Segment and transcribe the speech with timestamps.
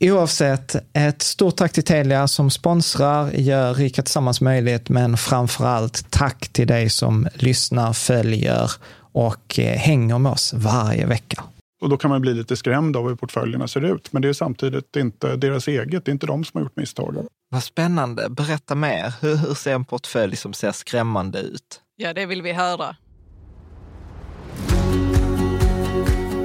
[0.00, 6.10] Oavsett, ett stort tack till Telia som sponsrar, gör Rika Tillsammans möjligt, men framför allt
[6.10, 8.70] tack till dig som lyssnar, följer
[9.12, 11.44] och eh, hänger med oss varje vecka.
[11.80, 14.12] Och då kan man bli lite skrämd av hur portföljerna ser ut.
[14.12, 17.26] Men det är samtidigt inte deras eget, det är inte de som har gjort misstagen.
[17.50, 19.14] Vad spännande, berätta mer.
[19.20, 21.80] Hur, hur ser en portfölj som ser skrämmande ut?
[21.96, 22.96] Ja, det vill vi höra.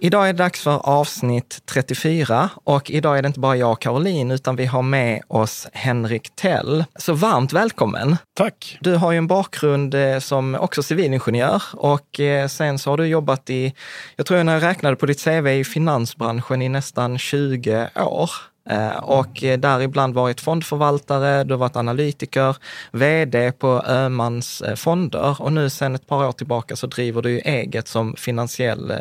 [0.00, 3.80] Idag är det dags för avsnitt 34 och idag är det inte bara jag och
[3.80, 6.84] Caroline utan vi har med oss Henrik Tell.
[6.96, 8.16] Så varmt välkommen!
[8.36, 8.78] Tack!
[8.80, 13.06] Du har ju en bakgrund eh, som också civilingenjör och eh, sen så har du
[13.06, 13.74] jobbat i,
[14.16, 18.30] jag tror när jag räknade på ditt CV, i finansbranschen i nästan 20 år.
[18.70, 22.56] Eh, och eh, däribland varit fondförvaltare, du har varit analytiker,
[22.92, 27.30] vd på Ömans eh, fonder och nu sen ett par år tillbaka så driver du
[27.30, 28.92] ju eget som finansiell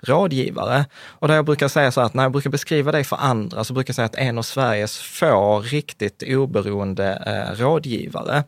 [0.00, 0.84] rådgivare.
[1.08, 3.74] Och där jag brukar säga så att när jag brukar beskriva dig för andra så
[3.74, 7.22] brukar jag säga att en av Sveriges få riktigt oberoende
[7.56, 8.44] rådgivare.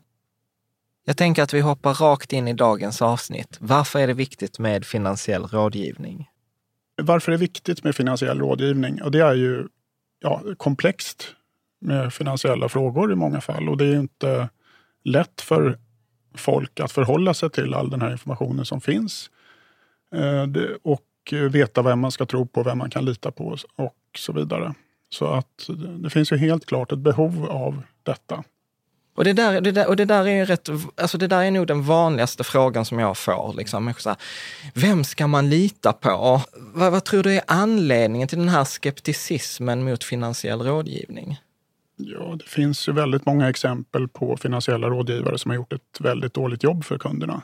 [1.05, 3.57] Jag tänker att vi hoppar rakt in i dagens avsnitt.
[3.61, 6.29] Varför är det viktigt med finansiell rådgivning?
[7.03, 9.03] Varför är det viktigt med finansiell rådgivning?
[9.03, 9.69] Och det är ju
[10.21, 11.35] ja, komplext
[11.81, 13.69] med finansiella frågor i många fall.
[13.69, 14.49] Och det är inte
[15.05, 15.79] lätt för
[16.35, 19.31] folk att förhålla sig till all den här informationen som finns.
[20.15, 20.47] Eh,
[20.83, 21.05] och
[21.51, 24.75] veta vem man ska tro på, vem man kan lita på och så vidare.
[25.09, 28.45] Så att det finns ju helt klart ett behov av detta.
[29.19, 31.67] Och det där, det där, och det där är rätt, alltså det där är nog
[31.67, 33.55] den vanligaste frågan som jag får.
[33.57, 33.95] Liksom.
[33.99, 34.19] Så här,
[34.75, 36.43] vem ska man lita på?
[36.57, 41.41] Vad, vad tror du är anledningen till den här skepticismen mot finansiell rådgivning?
[41.97, 46.35] Ja, det finns ju väldigt många exempel på finansiella rådgivare som har gjort ett väldigt
[46.35, 47.43] dåligt jobb för kunderna.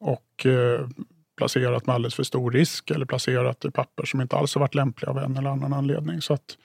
[0.00, 0.88] Och eh,
[1.36, 4.74] placerat med alldeles för stor risk eller placerat i papper som inte alls har varit
[4.74, 6.22] lämpliga av en eller annan anledning.
[6.22, 6.56] Så att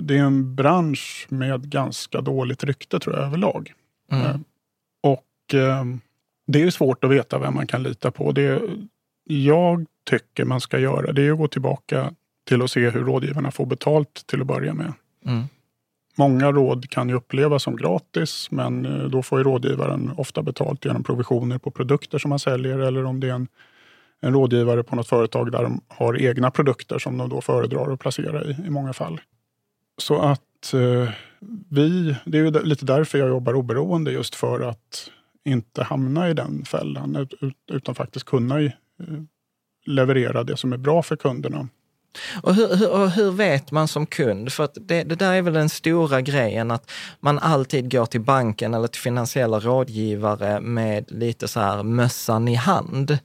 [0.00, 3.72] det är en bransch med ganska dåligt rykte tror jag överlag.
[4.12, 4.26] Mm.
[4.26, 4.36] Eh,
[5.02, 5.84] Och eh,
[6.46, 8.32] det är svårt att veta vem man kan lita på.
[8.32, 8.62] Det
[9.24, 12.12] jag tycker man ska göra det är att gå tillbaka
[12.48, 14.92] till att se hur rådgivarna får betalt till att börja med.
[15.26, 15.44] Mm.
[16.16, 20.84] Många råd kan ju upplevas som gratis men eh, då får ju rådgivaren ofta betalt
[20.84, 23.48] genom provisioner på produkter som man säljer eller om det är en,
[24.20, 28.00] en rådgivare på något företag där de har egna produkter som de då föredrar att
[28.00, 29.20] placera i, i många fall.
[30.00, 31.10] Så att eh,
[31.68, 35.10] vi, det är ju lite därför jag jobbar oberoende just för att
[35.44, 37.28] inte hamna i den fällan
[37.72, 38.70] utan faktiskt kunna eh,
[39.86, 41.68] leverera det som är bra för kunderna.
[42.42, 44.52] Och hur, hur, och hur vet man som kund?
[44.52, 48.20] För att det, det, där är väl den stora grejen, att man alltid går till
[48.20, 53.18] banken eller till finansiella rådgivare med lite så här mössan i hand.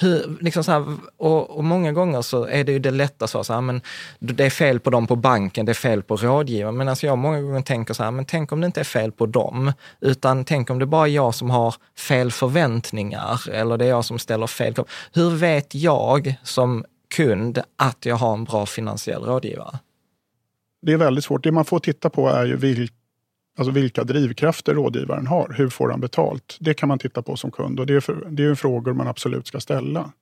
[0.00, 3.44] Hur, liksom så här, och, och, många gånger så är det ju det lätta så,
[3.44, 3.80] så här, men
[4.18, 6.76] det är fel på dem på banken, det är fel på rådgivaren.
[6.76, 9.12] Men alltså jag många gånger tänker så här, men tänk om det inte är fel
[9.12, 13.84] på dem, utan tänk om det bara är jag som har fel förväntningar eller det
[13.84, 14.88] är jag som ställer fel krav.
[15.12, 19.78] Hur vet jag som kund att jag har en bra finansiell rådgivare?
[20.82, 21.44] Det är väldigt svårt.
[21.44, 22.94] Det man får titta på är ju vilka
[23.60, 25.54] Alltså vilka drivkrafter rådgivaren har.
[25.56, 26.56] Hur får han betalt?
[26.60, 29.08] Det kan man titta på som kund och det är, för, det är frågor man
[29.08, 30.12] absolut ska ställa.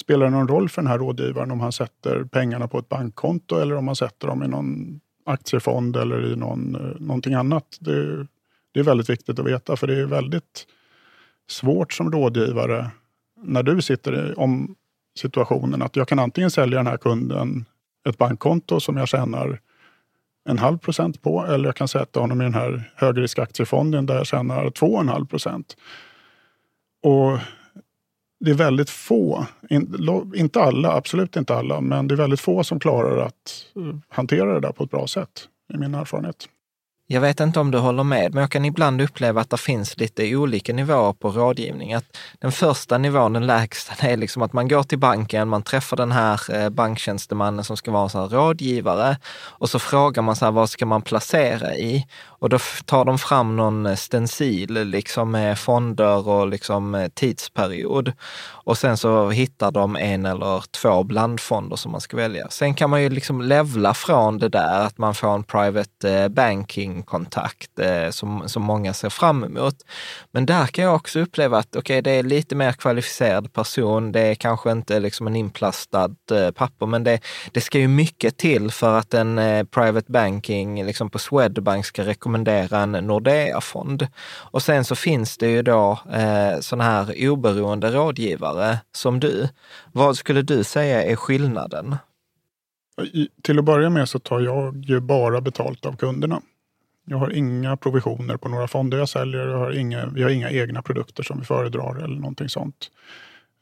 [0.00, 3.56] Spelar det någon roll för den här rådgivaren om han sätter pengarna på ett bankkonto
[3.56, 7.76] eller om han sätter dem i någon aktiefond eller i någon, eh, någonting annat?
[7.80, 8.26] Det,
[8.72, 10.66] det är väldigt viktigt att veta för det är väldigt
[11.48, 12.90] svårt som rådgivare
[13.42, 14.74] när du sitter i om
[15.18, 17.64] situationen att jag kan antingen sälja den här kunden
[18.08, 19.60] ett bankkonto som jag tjänar
[20.44, 24.26] en halv procent på eller jag kan sätta honom i den här högriskaktiefonden där jag
[24.26, 25.76] tjänar 2,5 procent.
[27.02, 27.38] Och
[28.40, 29.46] det är väldigt få,
[30.34, 34.54] inte alla, absolut inte alla, men det är väldigt få som klarar att eh, hantera
[34.54, 36.48] det där på ett bra sätt, i min erfarenhet.
[37.06, 39.96] Jag vet inte om du håller med, men jag kan ibland uppleva att det finns
[39.96, 41.94] lite olika nivåer på rådgivning.
[41.94, 45.96] Att den första nivån, den lägsta, är liksom att man går till banken, man träffar
[45.96, 50.52] den här eh, banktjänstemannen som ska vara så rådgivare och så frågar man så här,
[50.52, 52.06] vad ska man placera i?
[52.44, 58.12] Och då tar de fram någon eh, stencil liksom med fonder och liksom eh, tidsperiod.
[58.46, 62.48] Och sen så hittar de en eller två blandfonder som man ska välja.
[62.50, 66.28] Sen kan man ju liksom levla från det där att man får en private eh,
[66.28, 67.70] banking-kontakt
[68.10, 69.74] som, som många ser fram emot.
[70.32, 74.12] Men där kan jag också uppleva att okay, det är lite mer kvalificerad person.
[74.12, 76.10] Det är kanske inte liksom en inplastad
[76.54, 77.20] papper, men det,
[77.52, 79.36] det ska ju mycket till för att en
[79.66, 84.06] private banking liksom på Swedbank ska rekommendera rekommendera en Nordea-fond.
[84.52, 89.48] Och sen så finns det ju då eh, sådana här oberoende rådgivare som du.
[89.92, 91.96] Vad skulle du säga är skillnaden?
[93.02, 96.40] I, till att börja med så tar jag ju bara betalt av kunderna.
[97.06, 99.46] Jag har inga provisioner på några fonder jag säljer.
[99.48, 102.90] Jag har inga, vi har inga egna produkter som vi föredrar eller någonting sånt.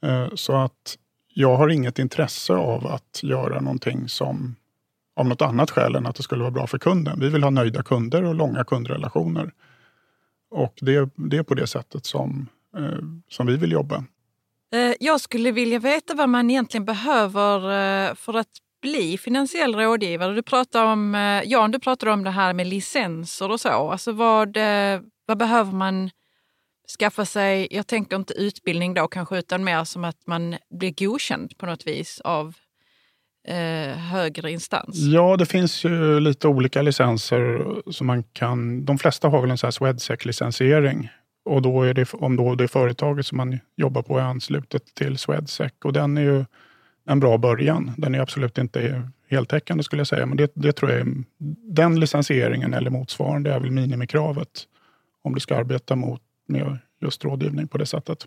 [0.02, 0.98] Eh, så att
[1.34, 4.56] jag har inget intresse av att göra någonting som
[5.22, 7.20] av något annat skäl än att det skulle vara bra för kunden.
[7.20, 9.52] Vi vill ha nöjda kunder och långa kundrelationer.
[10.50, 12.98] Och det, det är på det sättet som, eh,
[13.28, 14.04] som vi vill jobba.
[14.74, 18.48] Eh, jag skulle vilja veta vad man egentligen behöver eh, för att
[18.82, 20.34] bli finansiell rådgivare.
[20.34, 23.90] Du pratar om, eh, Jan, du pratar om det här med licenser och så.
[23.90, 24.56] Alltså vad,
[25.26, 26.10] vad behöver man
[26.98, 27.68] skaffa sig?
[27.70, 31.86] Jag tänker inte utbildning då kanske, utan mer som att man blir godkänd på något
[31.86, 32.54] vis av
[33.44, 34.98] eh, högre instans?
[34.98, 38.84] Ja, det finns ju lite olika licenser som man kan...
[38.84, 41.08] De flesta har väl en sån här Swedsec-licensiering.
[41.44, 45.18] Och då är det, om då det företaget som man jobbar på är anslutet till
[45.18, 45.72] Swedsec.
[45.84, 46.44] Och den är ju
[47.06, 47.92] en bra början.
[47.96, 51.06] Den är absolut inte heltäckande skulle jag säga, men det, det tror jag är,
[51.72, 54.48] den licensieringen eller motsvarande är väl minimikravet
[55.22, 58.26] om du ska arbeta mot med just rådgivning på det sättet.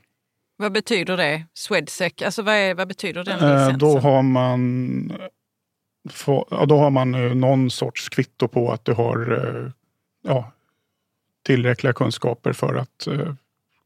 [0.58, 1.46] Vad betyder det?
[1.54, 3.80] Swedsec, alltså vad, är, vad betyder den eh, licensen?
[3.80, 5.08] Då har man,
[6.68, 9.72] då har man eh, någon sorts kvitto på att du har eh,
[10.24, 10.52] ja,
[11.46, 13.08] tillräckliga kunskaper för att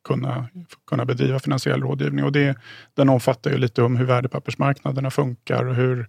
[0.04, 0.48] kunna,
[0.88, 2.26] kunna bedriva finansiell rådgivning.
[2.26, 2.58] Och det,
[2.94, 6.08] den omfattar ju lite om hur värdepappersmarknaderna funkar och hur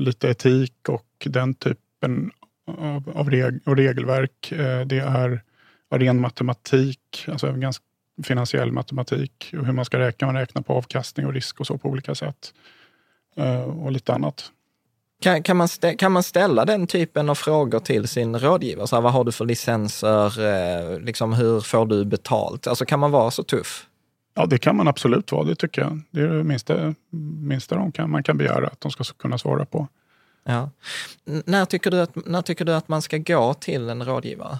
[0.00, 2.30] lite etik och den typen
[2.66, 4.52] av, av reg, och regelverk.
[4.86, 5.42] Det är
[5.90, 7.84] ren matematik, alltså ganska
[8.22, 10.26] finansiell matematik och hur man ska räkna.
[10.26, 12.54] Man räknar på avkastning och risk och så på olika sätt.
[13.38, 14.50] Uh, och lite annat.
[15.22, 15.68] Kan, kan, man
[15.98, 18.86] kan man ställa den typen av frågor till sin rådgivare?
[18.86, 20.42] Så här, vad har du för licenser?
[20.42, 22.66] Eh, liksom, hur får du betalt?
[22.66, 23.86] Alltså, kan man vara så tuff?
[24.34, 25.44] Ja, det kan man absolut vara.
[25.44, 26.00] Det tycker jag.
[26.10, 26.94] Det är det minsta,
[27.40, 29.88] minsta de kan, man kan begära att de ska kunna svara på.
[30.44, 30.70] Ja.
[31.24, 34.58] När, tycker du att, när tycker du att man ska gå till en rådgivare?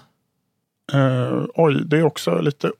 [0.93, 2.71] Uh, oj, det är också lite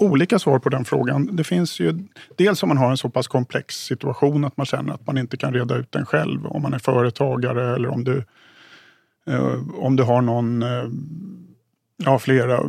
[0.00, 1.36] olika svar på den frågan.
[1.36, 1.98] Det finns ju
[2.36, 5.36] dels om man har en så pass komplex situation att man känner att man inte
[5.36, 6.46] kan reda ut den själv.
[6.46, 8.24] Om man är företagare eller om du,
[9.26, 10.84] eh, om du har någon, eh,
[11.96, 12.60] ja flera,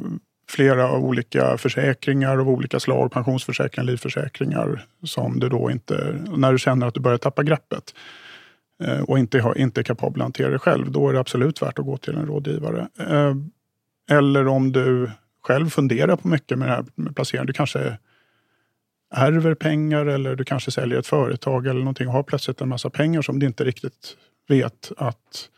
[0.50, 6.88] flera olika försäkringar av olika slag, pensionsförsäkringar, livförsäkringar, som du då inte, när du känner
[6.88, 7.96] att du börjar tappa greppet
[8.84, 11.62] eh, och inte, har, inte är kapabel att hantera det själv, då är det absolut
[11.62, 12.88] värt att gå till en rådgivare.
[14.10, 15.12] Eller om du
[15.42, 17.46] själv funderar på mycket med det här med placering.
[17.46, 17.98] Du kanske
[19.12, 22.90] ärver pengar eller du kanske säljer ett företag eller någonting och har plötsligt en massa
[22.90, 24.18] pengar som du inte riktigt
[24.48, 25.50] vet, att,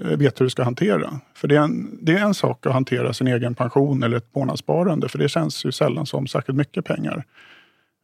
[0.00, 1.20] eh, vet hur du ska hantera.
[1.34, 4.34] För det är, en, det är en sak att hantera sin egen pension eller ett
[4.34, 7.24] månadssparande, för det känns ju sällan som särskilt mycket pengar.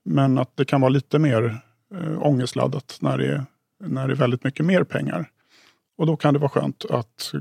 [0.04, 1.58] Men att det kan vara lite mer
[1.94, 3.44] äh, ångestladdat när det, är,
[3.84, 5.28] när det är väldigt mycket mer pengar.
[5.96, 7.40] Och då kan det vara skönt att eh,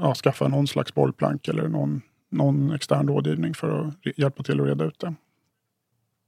[0.00, 4.66] ja, skaffa någon slags bollplank eller någon, någon extern rådgivning för att hjälpa till att
[4.66, 5.14] reda ut det.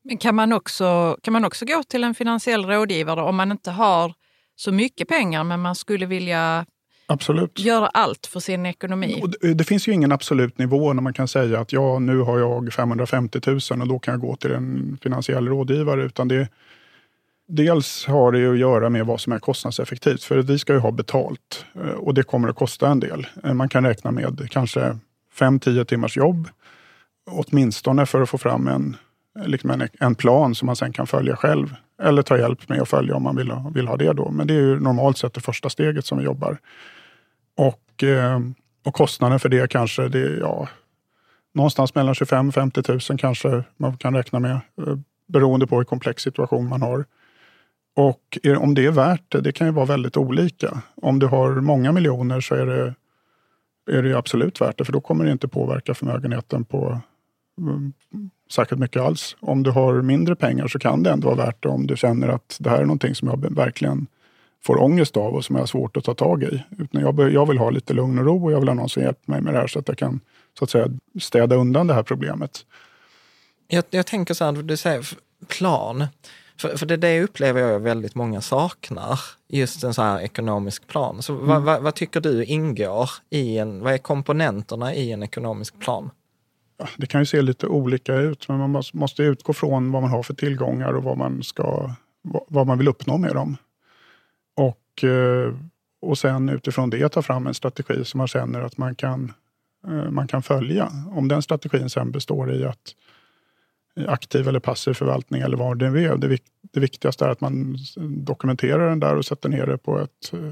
[0.02, 3.70] Men kan man, också, kan man också gå till en finansiell rådgivare om man inte
[3.70, 4.14] har
[4.56, 6.66] så mycket pengar men man skulle vilja
[7.06, 7.60] Absolut.
[7.60, 9.22] göra allt för sin ekonomi?
[9.40, 12.38] Det, det, finns ju ingen absolut nivå när man kan säga att ja, nu har
[12.38, 16.02] jag 550 000 och då kan jag gå till en finansiell rådgivare.
[16.02, 16.48] Utan det,
[17.50, 20.90] Dels har det att göra med vad som är kostnadseffektivt, för vi ska ju ha
[20.90, 23.26] betalt eh, och det kommer att kosta en del.
[23.44, 24.98] Eh, man kan räkna med kanske
[25.38, 26.48] 5-10 timmars jobb,
[27.30, 28.96] åtminstone för att få fram en,
[29.46, 31.74] liksom en, en, plan som man sen kan följa själv.
[32.02, 34.30] Eller ta hjälp med att följa om man vill, vill ha det då.
[34.30, 36.58] Men det är ju normalt sett det första steget som vi jobbar.
[37.56, 38.40] Och, eh,
[38.84, 40.68] och kostnaden för det kanske, det är ja,
[41.54, 44.52] någonstans mellan 25-50 000 kanske man kan räkna med.
[44.52, 44.96] Eh,
[45.28, 47.04] beroende på hur komplex situation man har.
[47.96, 50.82] Och om det är värt det, det kan ju vara väldigt olika.
[51.02, 52.94] Om du har många miljoner så är det,
[53.88, 57.00] är det absolut värt det, för då kommer det inte påverka förmögenheten på
[57.58, 57.92] mm,
[58.50, 59.36] särskilt mycket alls.
[59.40, 62.28] Om du har mindre pengar så kan det ändå vara värt det om du känner
[62.28, 64.06] att det här är någonting som jag verkligen
[64.64, 66.64] får ångest av och som jag har svårt att ta tag i.
[66.78, 69.02] Utan jag, jag vill ha lite lugn och ro och jag vill ha någon som
[69.02, 70.20] hjälper mig med det här så att jag kan
[70.58, 70.88] så att säga,
[71.20, 72.64] städa undan det här problemet.
[73.68, 75.08] Jag, jag tänker så här, du säger
[75.48, 76.06] plan.
[76.60, 81.22] För, för det, det upplever jag väldigt många saknar, just en så här ekonomisk plan.
[81.22, 81.46] Så mm.
[81.46, 86.10] vad, vad, vad, tycker du ingår i en, vad är komponenterna i en ekonomisk plan?
[86.96, 90.22] Det kan ju se lite olika ut, men man måste utgå från vad man har
[90.22, 91.94] för tillgångar och vad man, ska,
[92.48, 93.56] vad man vill uppnå med dem.
[94.56, 95.54] Och, eh,
[96.00, 99.32] och sen utifrån det ta fram en strategi som man känner att man kan,
[99.86, 100.92] eh, man kan följa.
[101.10, 102.94] Om den strategin sen består i att
[104.06, 106.16] aktiv eller passiv förvaltning eller vad det nu är.
[106.16, 106.38] Det,
[106.72, 110.50] det viktigaste är att man dokumenterar den där och sätter ner det på ett eh,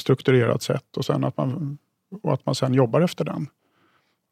[0.00, 1.78] strukturerat sätt och, sen att man,
[2.22, 3.46] och att man sen jobbar efter den.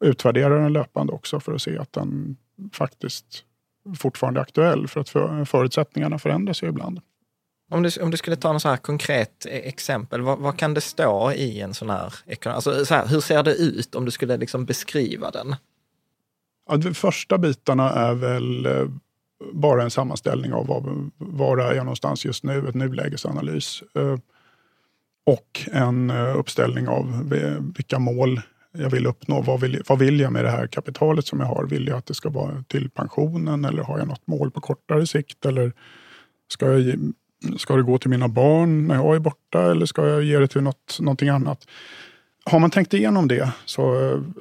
[0.05, 2.37] Utvärderar den löpande också för att se att den
[2.73, 3.43] faktiskt
[3.97, 4.87] fortfarande är aktuell.
[4.87, 7.01] För att för, förutsättningarna förändras ju ibland.
[7.71, 10.73] Om du, om du skulle ta något så här konkret e-, exempel, vad, vad kan
[10.73, 12.55] det stå i en sån här ekonomi?
[12.55, 15.55] Alltså, så här, hur ser det ut om du skulle liksom beskriva den?
[16.69, 18.87] Ja, de första bitarna är väl eh,
[19.53, 23.83] bara en sammanställning av var, var är jag någonstans just nu, ett nulägesanalys.
[23.95, 24.17] Eh,
[25.25, 27.33] och en eh, uppställning av
[27.75, 29.41] vilka mål jag vill uppnå.
[29.41, 31.65] Vad vill, vad vill jag med det här kapitalet som jag har?
[31.65, 35.07] Vill jag att det ska vara till pensionen eller har jag något mål på kortare
[35.07, 35.45] sikt?
[35.45, 35.73] Eller
[36.47, 36.99] ska, jag,
[37.57, 40.47] ska det gå till mina barn när jag är borta eller ska jag ge det
[40.47, 41.67] till något, någonting annat?
[42.49, 43.83] Har man tänkt igenom det så,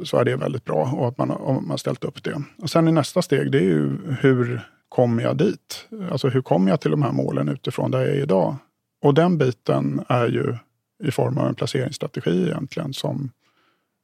[0.05, 1.31] så är det väldigt bra och att man
[1.71, 2.43] har ställt upp det.
[2.63, 5.87] Och sen i nästa steg, det är ju hur kommer jag dit?
[6.11, 8.57] Alltså hur kommer jag till de här målen utifrån där jag är idag?
[9.03, 10.57] Och den biten är ju
[11.05, 13.31] i form av en placeringsstrategi egentligen som,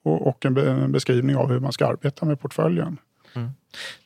[0.05, 2.99] och, och en, be, en beskrivning av hur man ska arbeta med portföljen.
[3.35, 3.51] Mm.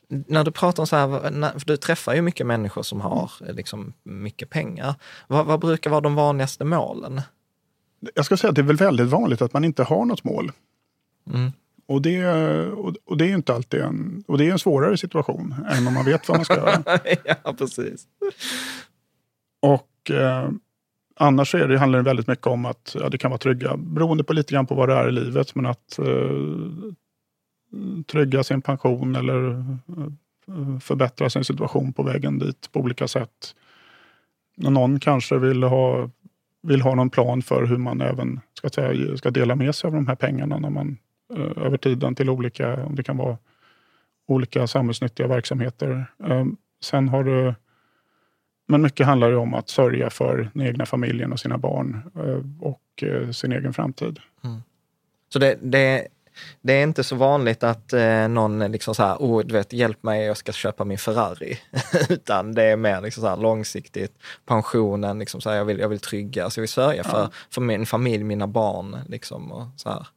[0.07, 3.93] När du pratar om så här, för du träffar ju mycket människor som har liksom
[4.03, 4.95] mycket pengar.
[5.27, 7.21] Vad, vad brukar vara de vanligaste målen?
[8.15, 10.51] Jag ska säga att det är väl väldigt vanligt att man inte har något mål.
[11.33, 11.51] Mm.
[11.85, 12.25] Och, det,
[13.05, 16.05] och, det är inte alltid en, och det är en svårare situation än om man
[16.05, 16.83] vet vad man ska göra.
[17.43, 18.07] ja, precis.
[19.59, 20.49] Och eh,
[21.15, 24.23] annars är det, handlar det väldigt mycket om att ja, det kan vara trygga, beroende
[24.23, 26.05] på lite grann på vad det är i livet, men att eh,
[28.07, 33.55] trygga sin pension eller eh, förbättra sin situation på vägen dit på olika sätt.
[34.55, 36.09] Någon kanske vill ha
[36.61, 39.93] vill ha någon plan för hur man även ska, säga, ska dela med sig av
[39.93, 40.97] de här pengarna när man,
[41.35, 43.37] eh, över tiden till olika, om det kan vara
[44.27, 46.05] olika samhällsnyttiga verksamheter.
[46.23, 46.45] Eh,
[46.83, 47.53] sen har du
[48.67, 53.03] Men mycket handlar om att sörja för den egna familjen och sina barn eh, och
[53.03, 54.19] eh, sin egen framtid.
[54.43, 54.61] Mm.
[55.33, 56.07] Så det, det,
[56.61, 60.03] det, är inte så vanligt att eh, någon liksom så här, oh, du vet, hjälp
[60.03, 61.59] mig, jag ska köpa min Ferrari.
[62.09, 64.13] Utan det är mer liksom så här långsiktigt,
[64.45, 67.29] pensionen, liksom så här, jag, vill, jag vill trygga, så jag vill sörja för, ja.
[67.49, 68.97] för min familj, mina barn.
[69.07, 70.07] Liksom, och så här.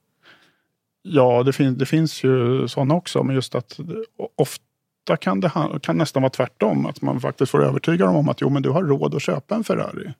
[1.03, 3.79] Ja, det, fin det finns ju sådana också, men just att
[4.37, 4.65] ofta
[5.03, 5.53] ofta kan det
[5.83, 6.87] kan nästan vara tvärtom.
[6.87, 9.55] Att man faktiskt får övertyga dem om att jo, men du har råd att köpa
[9.55, 10.15] en Ferrari.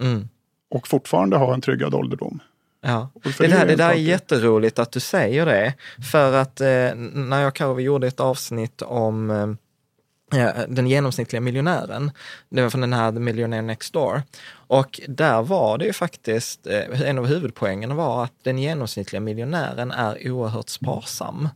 [0.00, 0.28] Mm.
[0.70, 2.40] Och fortfarande ha en tryggad ålderdom.
[2.80, 3.08] Ja.
[3.38, 5.74] Det, där, det där är jätteroligt att du säger det.
[6.12, 12.10] För att eh, när jag och Karo gjorde ett avsnitt om eh, den genomsnittliga miljonären.
[12.48, 14.22] Det var från den här Millionaire Next Door.
[14.52, 19.90] Och där var det ju faktiskt, eh, en av huvudpoängen var att den genomsnittliga miljonären
[19.90, 21.48] är oerhört sparsam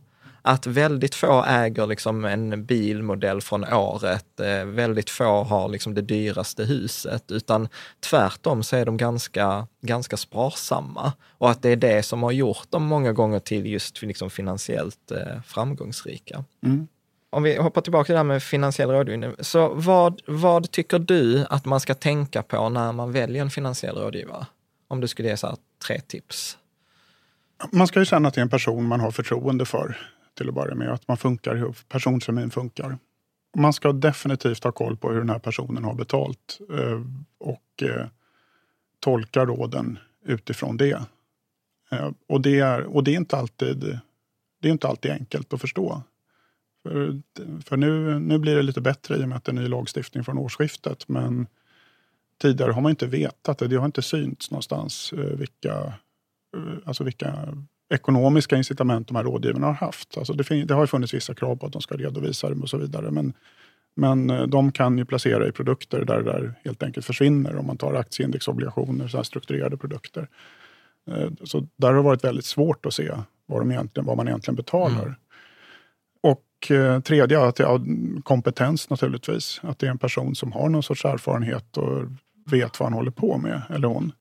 [0.47, 4.39] att väldigt få äger liksom en bilmodell från året.
[4.39, 7.67] Eh, väldigt få har liksom det dyraste huset, utan
[8.09, 11.13] tvärtom så är de ganska, ganska sparsamma.
[11.37, 15.11] Och att det är det som har gjort dem många gånger till just liksom finansiellt
[15.11, 16.43] eh, framgångsrika.
[16.63, 16.87] Mm.
[17.29, 19.31] Om vi hoppar tillbaka till det här med finansiell rådgivning.
[19.39, 23.95] Så vad, vad tycker du att man ska tänka på när man väljer en finansiell
[23.95, 24.45] rådgivare?
[24.87, 26.57] Om du skulle ge så tre tips.
[27.71, 30.55] Man ska ju känna att det är en person man har förtroende för till att
[30.55, 30.89] börja med.
[30.89, 32.97] Att man funkar ihop, personkemin funkar.
[33.57, 37.01] Man ska definitivt ha koll på hur den här personen har betalt eh,
[37.37, 38.07] och eh,
[38.99, 41.01] tolka råden utifrån det.
[41.91, 43.99] Eh, och, det är, och det är inte alltid,
[44.61, 46.01] det är inte alltid enkelt att förstå.
[46.83, 47.21] För,
[47.65, 50.23] för nu, nu blir det lite bättre i och med att det är ny lagstiftning
[50.23, 51.07] från årsskiftet.
[51.07, 51.47] Men
[52.41, 53.67] tidigare har man inte vetat det.
[53.67, 55.93] Det har inte synts någonstans vilka,
[56.85, 57.57] alltså vilka
[57.89, 60.17] ekonomiska incitament de här rådgivarna har haft.
[60.17, 62.69] Alltså det, det har ju funnits vissa krav på att de ska redovisa dem och
[62.69, 63.11] så vidare.
[63.11, 63.33] Men,
[63.95, 67.55] men eh, de kan ju placera i produkter där det där helt enkelt försvinner.
[67.55, 70.27] Om man tar aktieindexobligationer, så här strukturerade produkter.
[71.11, 73.11] Eh, så där har det varit väldigt svårt att se
[73.45, 75.03] vad, de egentligen, vad man egentligen betalar.
[75.03, 75.15] Mm.
[76.21, 77.79] Och eh, tredje, att ja,
[78.23, 79.61] kompetens naturligtvis.
[79.63, 82.03] Att det är en person som har någon sorts erfarenhet och
[82.51, 84.11] vet vad han håller på med, eller hon.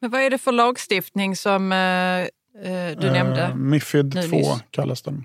[0.00, 1.72] Men vad är det för lagstiftning som
[2.98, 3.48] du nämnde?
[3.48, 4.36] Uh, Mifid 2
[4.70, 5.24] kallas den.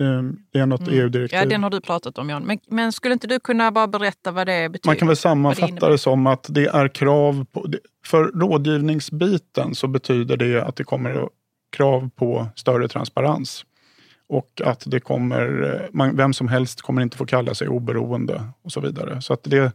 [0.00, 1.00] Ehm, det är något mm.
[1.00, 1.38] EU-direktiv.
[1.38, 2.42] Ja, den har du pratat om Jan.
[2.42, 4.88] Men, men, skulle inte du kunna bara berätta vad det betyder?
[4.88, 7.66] Man kan väl sammanfatta det, det, som att det är krav på...
[8.06, 11.28] För rådgivningsbiten så betyder det att det kommer
[11.76, 13.64] krav på större transparens.
[14.28, 18.44] Och att det kommer, eh, man, vem som helst kommer inte få kalla sig oberoende
[18.62, 19.22] och så vidare.
[19.22, 19.72] Så att det,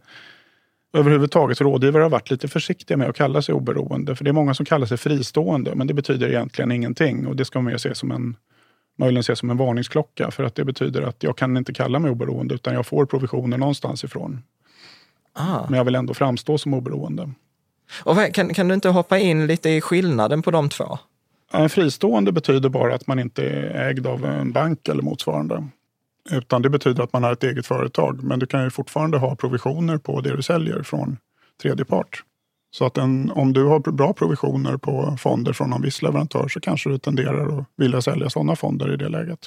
[0.92, 4.16] överhuvudtaget rådgivare har varit lite försiktiga med att kalla sig oberoende.
[4.16, 7.26] För det är många som kallar sig fristående, men det betyder egentligen ingenting.
[7.26, 8.36] Och det ska man se som en,
[8.98, 10.30] möjligen se som en varningsklocka.
[10.30, 13.58] För att det betyder att jag kan inte kalla mig oberoende, utan jag får provisioner
[13.58, 14.42] någonstans ifrån.
[15.32, 15.66] Ah.
[15.68, 17.30] Men jag vill ändå framstå som oberoende.
[18.04, 20.98] Och kan, kan du inte hoppa in lite i skillnaden på de två?
[21.52, 25.68] En fristående betyder bara att man inte är ägd av en bank eller motsvarande.
[26.32, 28.22] Utan det betyder att man har ett eget företag.
[28.22, 31.16] Men du kan ju fortfarande ha provisioner på det du säljer från
[31.62, 32.24] tredje part.
[32.70, 36.60] Så att en, om du har bra provisioner på fonder från någon viss leverantör så
[36.60, 39.38] kanske du tenderar att vilja sälja sådana fonder i det läget.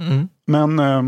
[0.00, 0.28] Mm.
[0.46, 1.02] Men eh,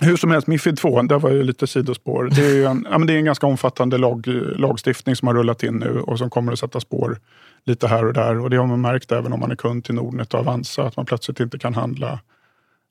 [0.00, 2.30] hur som helst, Mifid 2, det var ju lite sidospår.
[2.36, 5.74] Det är, en, ja, det är en ganska omfattande lag, lagstiftning som har rullat in
[5.74, 7.18] nu och som kommer att sätta spår
[7.64, 8.38] lite här och där.
[8.38, 10.96] Och det har man märkt även om man är kund till Nordnet och Avanza, att
[10.96, 12.20] man plötsligt inte kan handla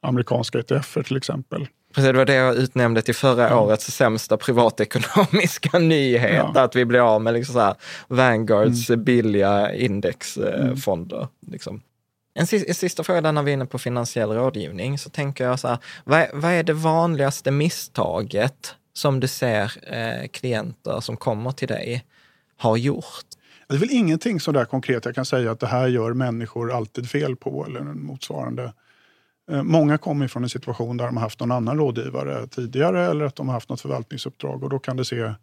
[0.02, 1.68] amerikanska ETFer till exempel.
[1.94, 3.60] Precis, det var det jag utnämnde till förra ja.
[3.60, 6.62] årets sämsta privatekonomiska nyhet, ja.
[6.62, 7.76] att vi blir av med liksom så här
[8.08, 9.04] Vanguards mm.
[9.04, 11.18] billiga indexfonder.
[11.18, 11.30] Mm.
[11.52, 11.82] Liksom.
[12.34, 15.68] En, en sista fråga när vi är inne på finansiell rådgivning, så tänker jag så
[15.68, 21.68] här, vad, vad är det vanligaste misstaget som du ser eh, klienter som kommer till
[21.68, 22.06] dig
[22.58, 23.26] har gjort?
[23.68, 26.72] Det är väl ingenting så där konkret jag kan säga att det här gör människor
[26.72, 28.74] alltid fel på eller motsvarande.
[29.50, 33.26] Eh, många kommer från en situation där de har haft någon annan rådgivare tidigare eller
[33.26, 35.34] att de har haft något förvaltningsuppdrag och då kan det se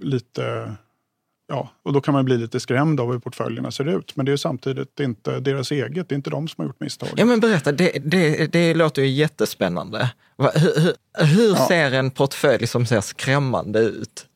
[0.00, 0.76] lite
[1.48, 4.16] Ja, och då kan man bli lite skrämd av hur portföljerna ser ut.
[4.16, 7.08] Men det är samtidigt inte deras eget, det är inte de som har gjort misstag.
[7.16, 10.10] Ja men berätta, det, det, det låter ju jättespännande.
[10.38, 10.92] Hur, hur,
[11.26, 11.66] hur ja.
[11.68, 14.26] ser en portfölj som ser skrämmande ut?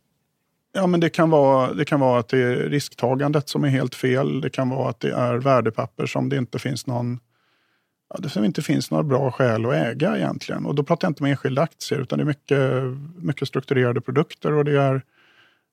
[0.72, 3.94] Ja, men det kan, vara, det kan vara att det är risktagandet som är helt
[3.94, 4.40] fel.
[4.40, 7.20] Det kan vara att det är värdepapper som det inte finns någon
[8.10, 10.66] ja, det som inte finns några bra skäl att äga egentligen.
[10.66, 12.82] Och då pratar jag inte om enskilda aktier utan det är mycket,
[13.24, 15.02] mycket strukturerade produkter och det är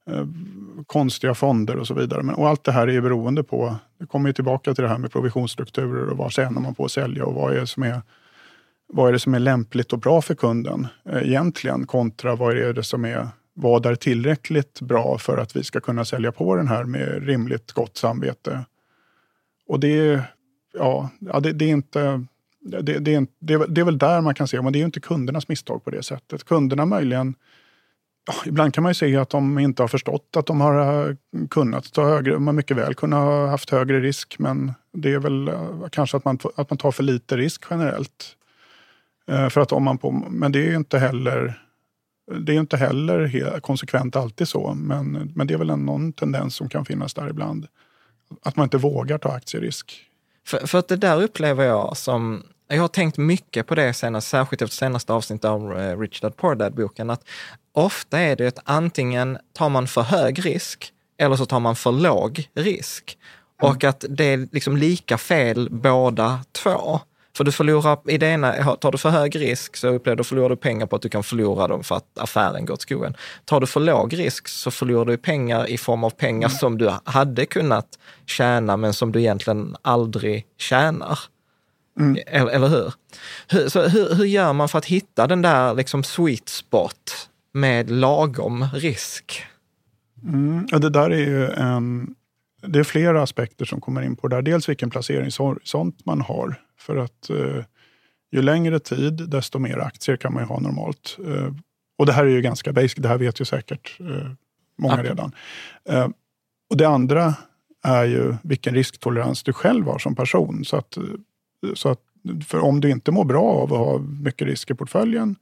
[0.10, 0.28] eh,
[0.86, 2.24] konstiga fonder och så vidare.
[2.24, 4.98] Men, och allt det här är beroende på, det kommer ju tillbaka till det här
[4.98, 8.02] med provisionsstrukturer och vad tjänar man på att sälja och vad är det som är
[8.94, 12.74] vad är det som är lämpligt och bra för kunden eh, egentligen kontra vad är
[12.74, 13.28] det som är
[13.60, 17.72] vad är tillräckligt bra för att vi ska kunna sälja på den här med rimligt
[17.72, 18.66] gott samvete.
[19.68, 20.22] Och det,
[20.80, 21.10] ja,
[21.40, 22.26] det, det är inte
[22.60, 24.86] det, det, det, är, det är väl där man kan se, men det är ju
[24.86, 26.44] inte kundernas misstag på det sättet.
[26.44, 27.36] Kunderna möjligen
[28.28, 31.16] Ja, ibland kan man ju se att de inte har förstått att de har eh,
[31.50, 35.20] kunnat ta högre, de har mycket väl kunnat ha haft högre risk men det är
[35.20, 38.36] väl eh, kanske att man, att man tar för lite risk generellt.
[39.28, 41.64] Eh, för att om man på, men det är ju inte heller
[42.40, 46.56] det är inte heller konsekvent alltid så, men, men det är väl en, någon tendens
[46.56, 47.68] som kan finnas där ibland.
[48.42, 50.07] Att man inte vågar ta aktierisk.
[50.48, 54.28] För, för att det där upplever jag som jag har tänkt mycket på det senast,
[54.28, 57.24] särskilt efter senaste avsnittet av Rich Dad Poor Dad-boken, att
[57.74, 61.92] ofta är det att antingen tar man för hög risk eller så tar man för
[61.92, 63.18] låg risk.
[63.62, 63.72] Mm.
[63.72, 67.00] Och att det är liksom lika fel båda två.
[67.38, 70.50] För du förlorar, i det ena, tar du för hög risk så upplever du förlorar
[70.50, 73.16] du pengar på att du kan förlora dem för att affären går åt skogen.
[73.46, 76.58] Tar du för låg risk så förlorar du pengar i form av pengar mm.
[76.58, 77.88] som du hade kunnat
[78.26, 81.20] tjäna men som du egentligen aldrig tjänar.
[82.00, 82.18] Mm.
[82.28, 82.94] Eller, eller, hur?
[83.48, 87.92] hur så hur, hur, gör man för att hitta den där liksom sweet spot med
[87.92, 89.44] lagom risk?
[90.24, 92.16] Mm, ja, det där är ju en...
[92.62, 94.42] Det är flera aspekter som kommer in på det där.
[94.42, 96.62] Dels vilken placeringshorisont man har.
[96.80, 97.64] För att eh,
[98.32, 101.18] ju längre tid, desto mer aktier kan man ju ha normalt.
[101.28, 101.52] Eh,
[101.98, 104.32] och det här är ju ganska basic, det här vet ju säkert eh,
[104.78, 105.06] många okay.
[105.10, 105.32] redan.
[105.90, 106.08] Eh,
[106.70, 107.34] och det andra
[107.84, 110.66] är ju vilken risktolerans du själv har som person.
[110.66, 110.98] Så att,
[111.74, 112.00] så att,
[112.48, 115.36] för om du inte mår bra av att ha mycket risk i portföljen,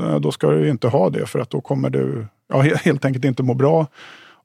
[0.00, 3.24] eh, då ska du inte ha det för att då kommer du ja, helt enkelt
[3.24, 3.86] inte må bra.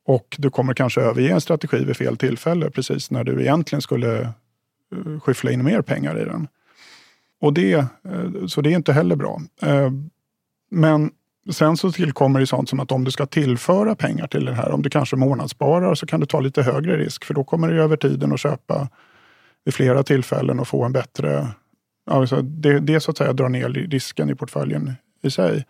[0.08, 4.22] Och du kommer kanske överge en strategi vid fel tillfälle, precis när du egentligen skulle
[4.22, 6.48] eh, skyffla in mer pengar i den.
[7.42, 7.86] Och det, eh,
[8.48, 9.42] så det är inte heller bra.
[9.62, 9.92] Eh,
[10.72, 11.12] men
[11.52, 14.72] sen så tillkommer det sånt som att om du ska tillföra pengar till det här,
[14.72, 17.84] om du kanske månadssparar så kan du ta lite högre risk för då kommer du
[17.84, 18.90] över tiden att köpa
[19.66, 21.48] vid flera tillfällen och få en bättre...
[22.10, 24.94] Alltså det, det så att säga drar ner risken i portföljen
[25.24, 25.66] i sig.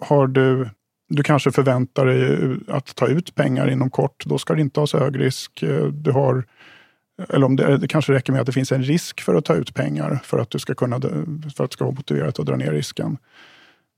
[0.00, 0.68] Har du,
[1.08, 4.80] du kanske förväntar dig eh, att ta ut pengar inom kort, då ska det inte
[4.80, 5.62] ha så hög risk.
[5.62, 6.44] Eh, du har,
[7.28, 9.54] eller om det, det, kanske räcker med att det finns en risk för att ta
[9.54, 11.00] ut pengar för att du ska kunna
[11.56, 13.18] för att det ska vara motiverat att dra ner risken.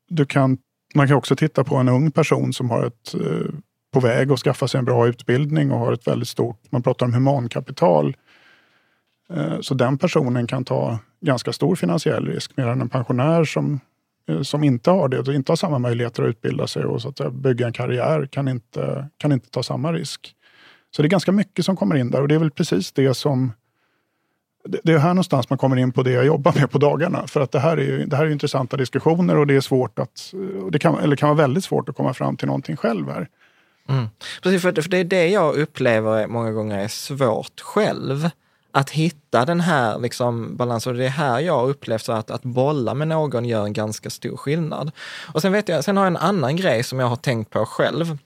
[0.08, 0.58] Du kan,
[0.94, 3.50] man kan också titta på en ung person som har ett eh,
[3.92, 7.06] på väg att skaffa sig en bra utbildning och har ett väldigt stort, man pratar
[7.06, 8.16] om humankapital
[9.60, 13.80] så den personen kan ta ganska stor finansiell risk medan en pensionär som,
[14.28, 17.08] Eh, som inte har det och inte har samma möjligheter att utbilda sig och så
[17.08, 20.34] att säga, bygga en karriär kan inte, kan inte ta samma risk.
[20.90, 23.14] Så det är ganska mycket som kommer in där och det är väl precis det
[23.14, 23.52] som
[24.82, 27.26] det är här någonstans man kommer in på det jag jobbar med på dagarna.
[27.26, 30.34] För att det här är, det här är intressanta diskussioner och det är svårt att,
[30.70, 33.28] det kan, eller kan vara väldigt svårt att komma fram till någonting själv här.
[33.88, 34.06] Mm.
[34.42, 38.30] Precis, för det, för det är det jag upplever många gånger är svårt själv
[38.76, 40.92] att hitta den här liksom balansen.
[40.92, 44.10] Och det är här jag har upplevt att, att bolla med någon gör en ganska
[44.10, 44.90] stor skillnad.
[45.34, 47.66] Och sen, vet jag, sen har jag en annan grej som jag har tänkt på
[47.66, 48.18] själv.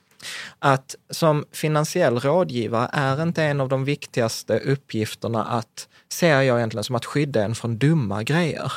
[0.59, 6.85] Att som finansiell rådgivare är inte en av de viktigaste uppgifterna att, ser jag egentligen
[6.85, 8.73] som att skydda en från dumma grejer.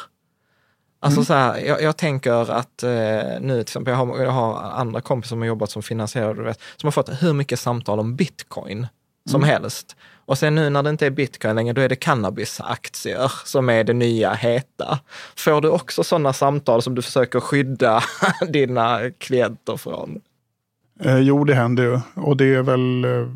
[1.00, 1.26] Alltså mm.
[1.26, 2.90] så här, jag, jag, tänker att eh,
[3.42, 6.88] nu till exempel, jag har, jag har andra kompisar som har jobbat som finansiärer, som
[6.88, 8.88] har fått hur mycket samtal om bitcoin
[9.30, 9.50] som mm.
[9.50, 9.96] helst.
[10.26, 13.84] Och sen nu när det inte är bitcoin längre, då är det cannabisaktier som är
[13.84, 15.00] det nya heta.
[15.38, 18.04] Får du också sådana samtal som du försöker skydda
[18.50, 20.22] dina klienter från?
[21.00, 22.00] Eh, jo, det händer ju.
[22.16, 23.06] Och det är väl...
[23.06, 23.28] Eh,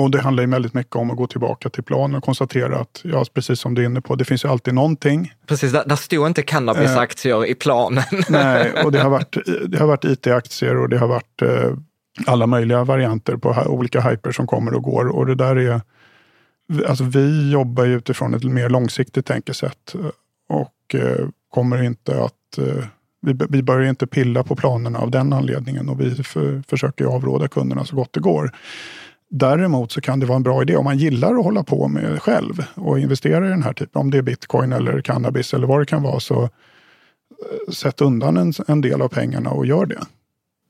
[0.00, 3.00] och det handlar ju väldigt mycket om att gå tillbaka till planen och konstatera att,
[3.04, 5.34] ja, precis som du är inne på, det finns ju alltid någonting.
[5.46, 8.04] Precis, där, där stod inte cannabisaktier eh, i planen.
[8.28, 9.36] nej, och det har varit,
[9.68, 11.76] det har varit IT-aktier och det har varit eh,
[12.26, 15.08] alla möjliga varianter på olika hyper som kommer och går.
[15.08, 15.80] Och det där är,
[16.86, 20.10] alltså vi jobbar ju utifrån ett mer långsiktigt tänkesätt eh,
[20.48, 22.84] och eh, kommer inte att eh,
[23.48, 27.84] vi, börjar inte pilla på planerna av den anledningen och vi för, försöker avråda kunderna
[27.84, 28.50] så gott det går.
[29.30, 32.22] Däremot så kan det vara en bra idé om man gillar att hålla på med
[32.22, 35.80] själv och investera i den här typen, om det är bitcoin eller cannabis eller vad
[35.80, 36.48] det kan vara, så
[37.72, 40.00] sätt undan en, en del av pengarna och gör det.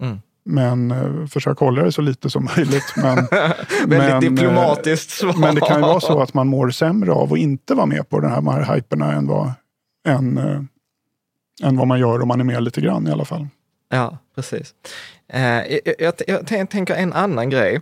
[0.01, 0.19] Mm.
[0.49, 2.95] Men eh, försök hålla det så lite som möjligt.
[2.97, 3.29] Men,
[3.87, 5.35] men, eh, diplomatiskt svar.
[5.39, 8.09] Men det kan ju vara så att man mår sämre av att inte vara med
[8.09, 9.53] på den här, de här hyperna än vad,
[10.09, 10.61] än, äh,
[11.63, 13.49] än vad man gör om man är med lite grann i alla fall.
[13.89, 14.75] Ja, precis.
[15.33, 17.81] Eh, jag, jag, jag, tänker en annan grej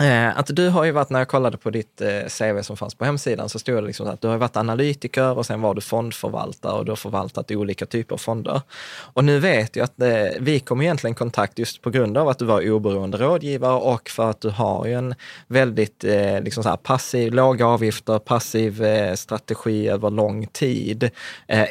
[0.00, 2.94] Eh, att du har ju varit, när jag kollade på ditt eh, CV som fanns
[2.94, 5.80] på hemsidan, så stod det liksom att du har varit analytiker och sen var du
[5.80, 8.62] fondförvaltare och du har förvaltat olika typer av fonder.
[8.96, 12.28] Och nu vet jag att eh, vi kom egentligen i kontakt just på grund av
[12.28, 15.14] att du var oberoende rådgivare och för att du har ju en
[15.46, 16.04] väldigt
[16.42, 21.10] liksom så här passiv, låga avgifter, passiv strategi över lång tid.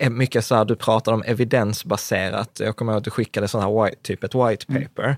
[0.09, 2.59] Mycket så här, du pratar om evidensbaserat.
[2.59, 5.03] Jag kommer ihåg att du skickade sån här white, typ ett white paper.
[5.03, 5.15] Mm.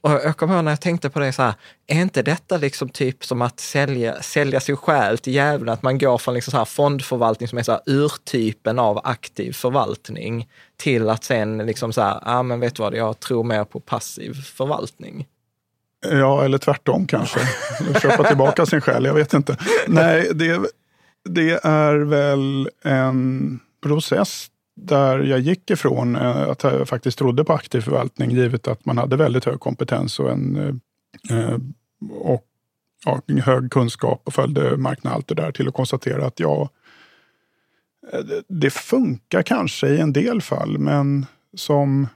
[0.00, 1.54] Och jag kommer ihåg när jag tänkte på det så här,
[1.86, 5.72] är inte detta liksom typ som att sälja, sälja sig själv till djävulen?
[5.74, 9.52] Att man går från liksom så här fondförvaltning som är så här urtypen av aktiv
[9.52, 13.64] förvaltning till att sen liksom så här, ah, men vet du vad, jag tror mer
[13.64, 15.26] på passiv förvaltning.
[16.06, 17.40] Ja, eller tvärtom kanske.
[18.02, 19.56] Köpa tillbaka sin själ, jag vet inte.
[19.86, 20.60] Nej, det,
[21.24, 24.46] det är väl en process
[24.82, 28.98] där jag gick ifrån eh, att jag faktiskt trodde på aktiv förvaltning, givet att man
[28.98, 30.56] hade väldigt hög kompetens och, en,
[31.30, 31.58] eh, eh,
[32.10, 32.44] och
[33.04, 36.68] ja, hög kunskap och följde marknaden, allt det där, till att konstatera att ja,
[38.48, 42.06] det funkar kanske i en del fall, men som,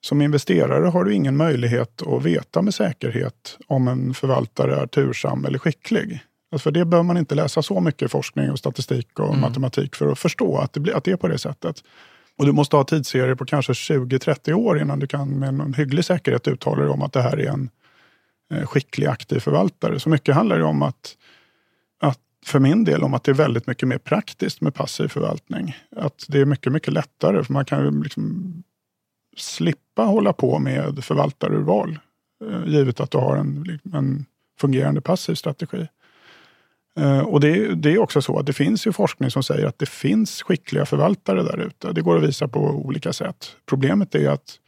[0.00, 5.44] som investerare har du ingen möjlighet att veta med säkerhet om en förvaltare är tursam
[5.44, 6.20] eller skicklig.
[6.52, 9.40] Alltså för det behöver man inte läsa så mycket forskning och statistik och mm.
[9.40, 11.84] matematik för att förstå att det, blir, att det är på det sättet.
[12.38, 16.04] Och du måste ha tidsserier på kanske 20-30 år innan du kan med en hygglig
[16.04, 17.70] säkerhet uttala dig om att det här är en
[18.54, 20.00] eh, skicklig aktiv förvaltare.
[20.00, 21.16] Så mycket handlar det om att,
[22.00, 25.76] att, för min del, om att det är väldigt mycket mer praktiskt med passiv förvaltning.
[25.96, 28.54] Att det är mycket, mycket lättare, för man kan liksom
[29.36, 31.98] slippa hålla på med förvaltarurval,
[32.44, 34.26] eh, givet att du har en, en
[34.60, 35.86] fungerande passiv strategi.
[37.00, 39.78] Eh, och det, det, är också så att det finns ju forskning som säger att
[39.78, 41.92] det finns skickliga förvaltare där ute.
[41.92, 43.56] Det går att visa på olika sätt.
[43.66, 44.58] Problemet är att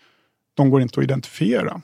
[0.55, 1.81] de går inte att identifiera.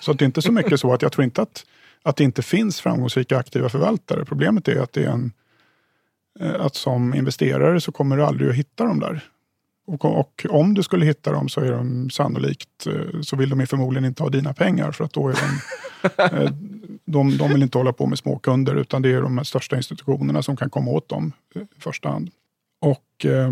[0.00, 1.66] Så det är inte så mycket så att jag tror inte att,
[2.02, 4.24] att det inte finns framgångsrika aktiva förvaltare.
[4.24, 5.32] Problemet är att det är en,
[6.40, 9.24] eh, att som investerare så kommer du aldrig att hitta dem där.
[9.90, 13.66] Och, och, om du skulle hitta dem så är de sannolikt, eh, så vill de
[13.66, 15.60] förmodligen inte ha dina pengar för att då är de
[17.04, 20.56] de, de vill inte hålla på med småkunder utan det är de största institutionerna som
[20.56, 22.30] kan komma åt dem i första hand.
[22.80, 23.50] Och eh,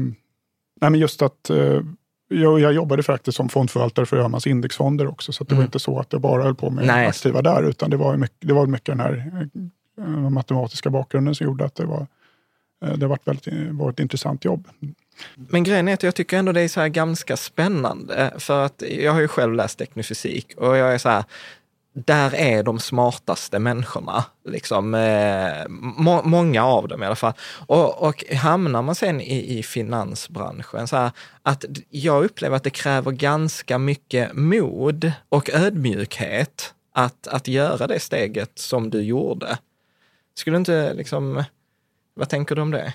[0.80, 1.80] nej, men just att eh,
[2.28, 5.58] jag, jag, jobbade faktiskt som fondförvaltare för Öhmans indexfonder också, så det mm.
[5.58, 7.06] var inte så att jag bara höll på med nej.
[7.06, 9.48] aktiva där, utan det var mycket, det var mycket den här
[9.98, 12.06] eh, matematiska bakgrunden som gjorde att det var
[12.84, 14.68] eh, det har varit, väldigt, var ett intressant jobb.
[15.34, 18.82] Men grejen är att jag tycker ändå det är så här ganska spännande, för att
[18.88, 21.24] jag har ju själv läst teknofysik och jag är så här,
[21.92, 24.24] där är de smartaste människorna.
[24.44, 27.32] Liksom, eh, må, många av dem i alla fall.
[27.66, 31.10] Och, och hamnar man sen i, i finansbranschen, så här,
[31.42, 38.00] att jag upplever att det kräver ganska mycket mod och ödmjukhet att, att göra det
[38.00, 39.58] steget som du gjorde.
[40.34, 41.44] Skulle du inte liksom,
[42.14, 42.92] vad tänker du om det?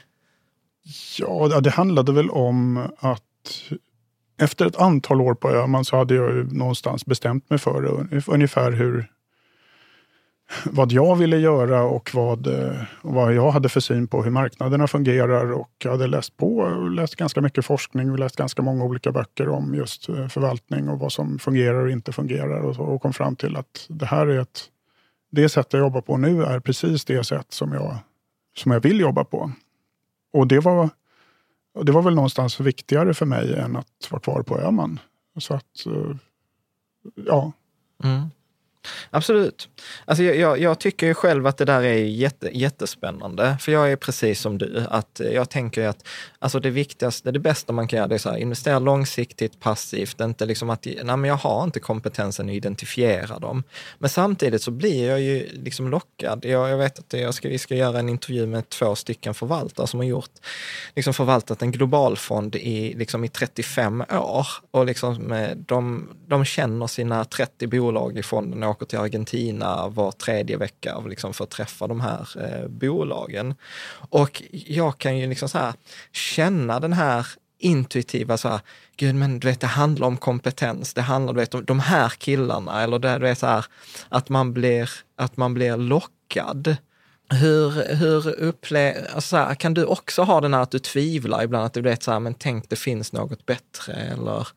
[1.20, 3.22] Ja, det handlade väl om att
[4.38, 9.12] efter ett antal år på Öhman så hade jag någonstans bestämt mig för ungefär hur,
[10.66, 14.88] vad jag ville göra och vad, eh, vad jag hade för syn på hur marknaderna
[14.88, 15.52] fungerar.
[15.52, 19.50] Och jag hade läst på, läst ganska mycket forskning och läst ganska många olika böcker
[19.50, 23.14] om just eh, förvaltning och vad som fungerar och inte fungerar och, så, och kom
[23.14, 24.64] fram till att det här är ett,
[25.32, 27.98] det sätt jag jobbar på nu är precis det sätt som jag,
[28.58, 29.52] som jag vill jobba på.
[30.34, 30.90] Och det var
[31.74, 35.00] och det var väl någonstans viktigare för mig än att vara kvar på Öhman.
[35.38, 36.16] Så att, eh,
[37.16, 37.52] ja.
[38.04, 38.30] Mm.
[39.10, 39.70] Absolut.
[40.06, 43.58] Alltså jag, jag, jag, tycker ju själv att det där är jätte, jättespännande.
[43.62, 46.08] För jag är precis som du, att jag tänker att
[46.40, 50.22] alltså det viktigaste, det bästa man kan göra, det är så här, investera långsiktigt, passivt,
[50.22, 53.64] inte liksom att, nej men jag har inte kompetensen att identifiera dem.
[54.00, 56.46] Men samtidigt så blir jag ju liksom lockad.
[56.46, 59.88] Jag, jag vet att jag ska, vi ska göra en intervju med två stycken förvaltare
[59.88, 60.32] som har gjort,
[60.96, 64.48] liksom förvaltat en globalfond i, liksom i 35 år.
[64.72, 70.12] Och liksom eh, de, de känner sina 30 bolag i fonden åker till Argentina var
[70.12, 73.56] tredje vecka liksom för att träffa de här eh, bolagen.
[74.10, 75.74] Och jag kan ju liksom så här,
[76.12, 77.28] känna den här
[77.64, 78.60] intuitiva så här,
[78.98, 82.10] gud men du vet det handlar om kompetens, det handlar du vet, om de här
[82.10, 83.66] killarna eller det, du vet så här,
[84.10, 86.76] att man blir, att man blir lockad.
[87.30, 91.74] Hur, hur upplever, alltså kan du också ha den här att du tvivlar ibland, att
[91.74, 94.48] du vet så här, men tänk det finns något bättre eller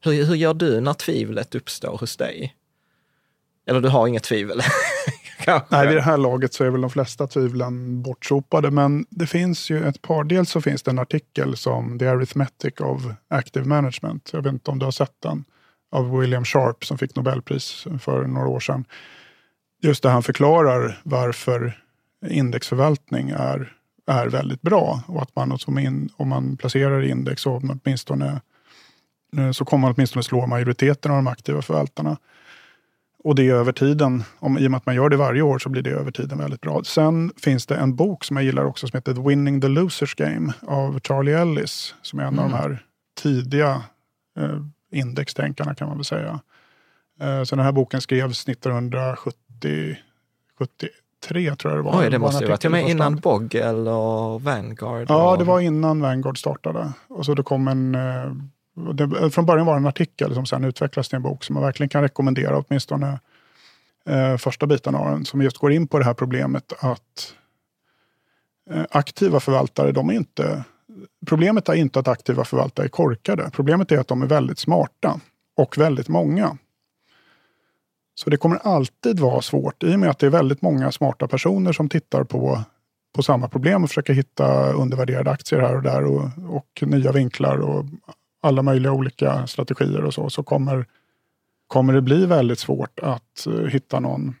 [0.00, 2.54] hur, hur gör du när tvivlet uppstår hos dig?
[3.70, 4.60] Eller du har inget tvivel?
[5.68, 8.70] Nej, vid det här laget så är väl de flesta tvivlen bortsopade.
[8.70, 10.24] Men det finns ju ett par.
[10.24, 14.30] Dels så finns det en artikel som The Arithmetic of Active Management.
[14.32, 15.44] Jag vet inte om du har sett den.
[15.92, 18.84] Av William Sharp som fick Nobelpris för några år sedan.
[19.82, 21.82] just där han förklarar varför
[22.26, 23.72] indexförvaltning är,
[24.06, 28.40] är väldigt bra och att man som in, om man placerar index så, åtminstone,
[29.52, 32.16] så kommer man åtminstone slå majoriteten av de aktiva förvaltarna.
[33.24, 35.58] Och det är över tiden, om, i och med att man gör det varje år
[35.58, 36.84] så blir det över tiden väldigt bra.
[36.84, 40.52] Sen finns det en bok som jag gillar också som heter Winning the Losers Game
[40.66, 42.44] av Charlie Ellis som är en mm.
[42.44, 42.84] av de här
[43.22, 43.82] tidiga
[44.38, 44.60] eh,
[44.92, 46.40] indextänkarna kan man väl säga.
[47.20, 49.96] Eh, så den här boken skrevs 1970,
[50.58, 52.00] 73 tror jag det var.
[52.00, 55.06] Oj, det måste ju varit med innan Bog eller Vanguard?
[55.08, 56.92] Ja, det var innan Vanguard startade.
[57.08, 58.32] Och så det kom en eh,
[58.94, 61.54] det, eh, från början var det en artikel som sen utvecklades till en bok som
[61.54, 63.20] man verkligen kan rekommendera, åtminstone
[64.06, 67.34] eh, första biten av den, som just går in på det här problemet att
[68.70, 70.64] eh, aktiva förvaltare, de är inte...
[71.26, 73.50] Problemet är inte att aktiva förvaltare är korkade.
[73.52, 75.20] Problemet är att de är väldigt smarta
[75.56, 76.58] och väldigt många.
[78.14, 81.28] Så det kommer alltid vara svårt, i och med att det är väldigt många smarta
[81.28, 82.62] personer som tittar på,
[83.14, 87.56] på samma problem och försöker hitta undervärderade aktier här och där och, och nya vinklar
[87.56, 87.84] och
[88.40, 90.86] alla möjliga olika strategier och så, så kommer,
[91.66, 94.34] kommer det bli väldigt svårt att uh, hitta någon,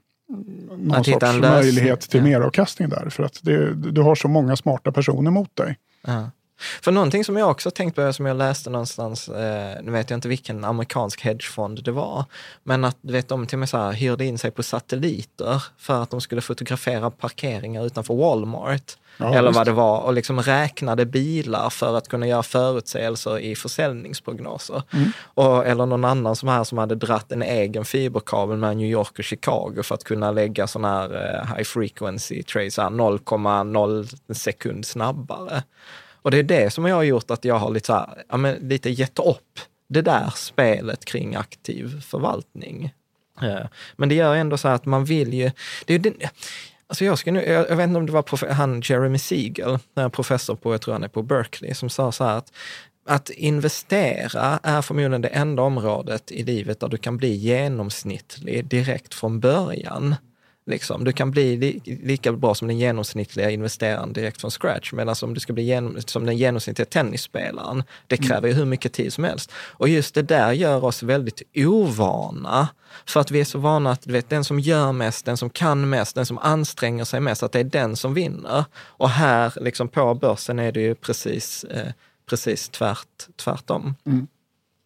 [0.76, 2.26] någon att sorts möjlighet till ja.
[2.26, 3.10] meravkastning där.
[3.10, 5.78] För att det, du har så många smarta personer mot dig.
[6.06, 6.30] Ja.
[6.82, 10.16] För någonting som jag också tänkt på, som jag läste någonstans, eh, nu vet jag
[10.16, 12.24] inte vilken amerikansk hedgefond det var,
[12.64, 15.64] men att du vet, de till och med så här, hyrde in sig på satelliter
[15.76, 18.96] för att de skulle fotografera parkeringar utanför Walmart.
[19.20, 23.56] Ja, eller vad det var, och liksom räknade bilar för att kunna göra förutsägelser i
[23.56, 24.82] försäljningsprognoser.
[24.92, 25.12] Mm.
[25.34, 29.18] Och, eller någon annan som här som hade dratt en egen fiberkabel mellan New York
[29.18, 35.62] och Chicago för att kunna lägga sån här uh, high frequency trades 0,0 sekund snabbare.
[36.22, 38.36] Och det är det som jag har gjort att jag har lite, så här, ja,
[38.36, 42.94] men lite gett upp det där spelet kring aktiv förvaltning.
[43.42, 45.50] Uh, men det gör ändå så att man vill ju...
[45.86, 46.12] Det är ju
[46.90, 49.78] Alltså jag, ska nu, jag, jag, vet inte om det var han Jeremy Siegel,
[50.12, 52.52] professor på, jag tror han är på Berkeley, som sa så här att
[53.06, 59.14] att investera är förmodligen det enda området i livet där du kan bli genomsnittlig direkt
[59.14, 60.14] från början.
[60.66, 61.04] Liksom.
[61.04, 64.92] Du kan bli li lika bra som den genomsnittliga investeraren direkt från scratch.
[64.92, 68.28] Medan om du ska bli som den genomsnittliga tennisspelaren, det mm.
[68.28, 69.52] kräver ju hur mycket tid som helst.
[69.54, 72.68] Och just det där gör oss väldigt ovana.
[73.06, 75.50] För att vi är så vana att du vet, den som gör mest, den som
[75.50, 78.64] kan mest, den som anstränger sig mest, att det är den som vinner.
[78.74, 81.92] Och här liksom på börsen är det ju precis, eh,
[82.30, 83.94] precis tvärt, tvärtom.
[84.06, 84.26] Mm.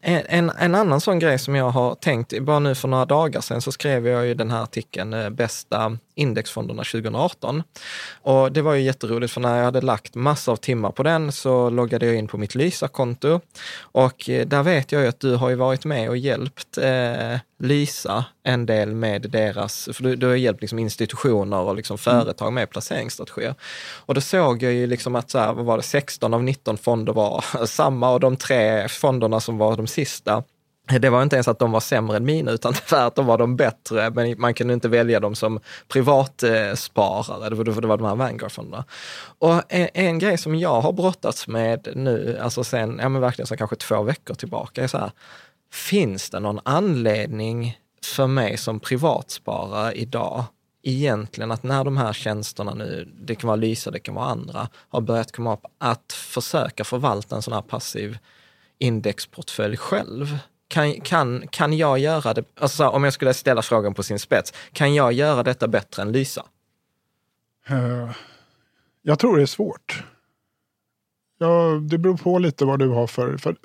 [0.07, 3.61] En, en, annan sån grej som jag har tänkt, bara nu för några dagar sedan
[3.61, 7.63] så skrev jag ju den här artikeln, eh, Bästa indexfonderna 2018.
[8.23, 11.33] Och det var ju jätteroligt för när jag hade lagt massor av timmar på den
[11.33, 13.41] så loggade jag in på mitt Lysa-konto.
[13.81, 17.39] Och eh, där vet jag ju att du har ju varit med och hjälpt eh,
[17.59, 22.53] Lysa en del med deras, för du, du har hjälpt liksom institutioner och liksom företag
[22.53, 23.55] med placeringsstrategier.
[24.07, 26.79] Och då såg jag ju liksom att så här, vad var det, 16 av 19
[26.79, 30.43] fonder var samma och de tre fonderna som var de sista
[30.87, 34.11] det var inte ens att de var sämre än mina, utan tvärtom var de bättre,
[34.11, 38.85] men man kunde inte välja dem som privatsparare, det var, det var de här Vanguard-fonderna.
[39.39, 43.47] Och en, en, grej som jag har brottats med nu, alltså sen, ja men verkligen
[43.47, 45.11] sen kanske två veckor tillbaka, är så här,
[45.73, 50.45] finns det någon anledning för mig som privatsparare idag
[50.83, 54.69] egentligen att när de här tjänsterna nu, det kan vara Lysa, det kan vara andra,
[54.89, 58.19] har börjat komma upp, att försöka förvalta en sån här passiv
[58.79, 60.39] indexportfölj själv?
[60.75, 64.53] Kan, kan, kan jag göra det, alltså om jag skulle ställa frågan på sin spets,
[64.73, 66.47] kan jag göra detta bättre än Lysa?
[67.69, 68.11] Eh,
[69.03, 70.05] jag tror det är svårt.
[71.39, 73.57] Ja, det beror på lite vad du har för, för...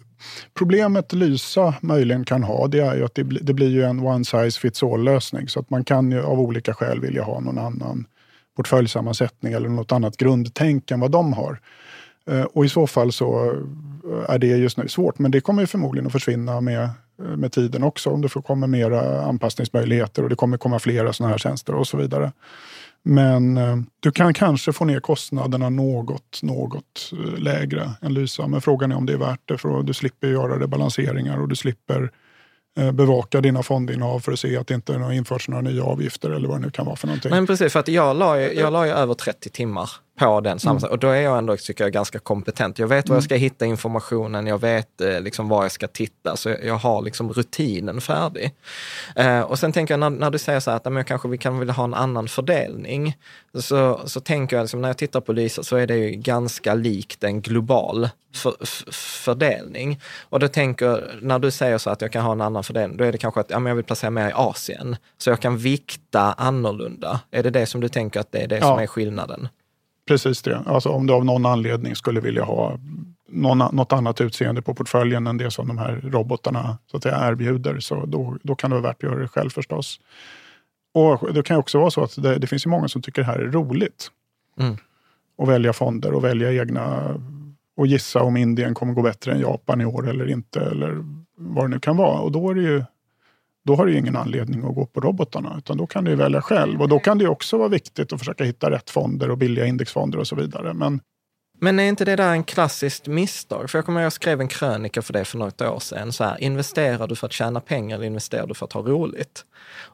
[0.54, 4.26] Problemet Lysa möjligen kan ha, det är ju att det, det blir ju en one
[4.26, 5.48] size fits all lösning.
[5.48, 8.06] Så att man kan ju av olika skäl vilja ha någon annan
[8.56, 11.60] portföljsammansättning eller något annat grundtänk än vad de har.
[12.30, 13.52] Eh, och i så fall så
[14.06, 15.20] eh, är det just nu svårt.
[15.20, 18.10] Men det kommer förmodligen att försvinna med, eh, med tiden också.
[18.10, 21.98] Om det kommer mera anpassningsmöjligheter och det kommer komma flera sådana här tjänster och så
[21.98, 22.32] vidare.
[23.04, 23.60] Men
[24.00, 28.48] du kan kanske få ner kostnaderna något, något lägre än Lysa.
[28.48, 29.58] Men frågan är om det är värt det.
[29.58, 32.12] För du slipper göra rebalanseringar balanseringar och du slipper
[32.94, 36.48] bevaka dina fondinnehav för att se att det inte har införts några nya avgifter eller
[36.48, 37.32] vad det nu kan vara för någonting.
[37.32, 39.90] Men precis, för att jag la, jag la ju över 30 timmar
[40.20, 40.94] på den sammansättningen.
[40.94, 42.80] Och då är jag ändå, tycker jag, ganska kompetent.
[42.80, 46.38] Jag vet var jag ska hitta informationen, jag vet eh, liksom var jag ska titta,
[46.38, 48.52] så jag, jag har liksom rutinen färdig.
[49.16, 51.38] Eh, och sen tänker jag, när, när du säger så här att men kanske vi
[51.38, 53.18] kan vilja ha en annan fördelning,
[53.54, 56.74] så, så tänker jag, liksom, när jag tittar på Lysa så är det ju ganska
[56.74, 58.54] likt en global för,
[58.92, 60.02] fördelning.
[60.30, 63.04] Och då tänker, när du säger så att jag kan ha en annan fördelning, då
[63.04, 65.58] är det kanske att ja, men jag vill placera mer i Asien, så jag kan
[65.58, 67.20] vikta annorlunda.
[67.32, 68.62] Är det det som du tänker att det är det Ja.
[68.62, 69.48] som är skillnaden?
[70.10, 70.64] Precis det.
[70.66, 72.80] Alltså om du av någon anledning skulle vilja ha
[73.28, 77.28] någon, något annat utseende på portföljen än det som de här robotarna så att säga,
[77.28, 80.00] erbjuder, så då, då kan det vara värt att göra det själv förstås.
[80.94, 83.26] Och det kan också vara så att det, det finns ju många som tycker det
[83.26, 84.12] här är roligt.
[84.60, 84.78] Mm.
[85.38, 87.16] Att välja fonder och välja egna
[87.78, 91.04] och gissa om Indien kommer gå bättre än Japan i år eller inte, eller
[91.38, 92.20] vad det nu kan vara.
[92.20, 92.84] Och då är det ju
[93.70, 96.42] då har du ju ingen anledning att gå på robotarna, utan då kan du välja
[96.42, 96.82] själv.
[96.82, 100.20] Och då kan det också vara viktigt att försöka hitta rätt fonder och billiga indexfonder
[100.20, 100.74] och så vidare.
[100.74, 101.02] Men
[101.62, 103.70] Men är inte det där en klassiskt misstag?
[103.70, 106.12] För jag kommer ihåg jag skrev en krönika för det för något år sedan.
[106.12, 109.46] Så här, investerar du för att tjäna pengar eller investerar du för att ha roligt?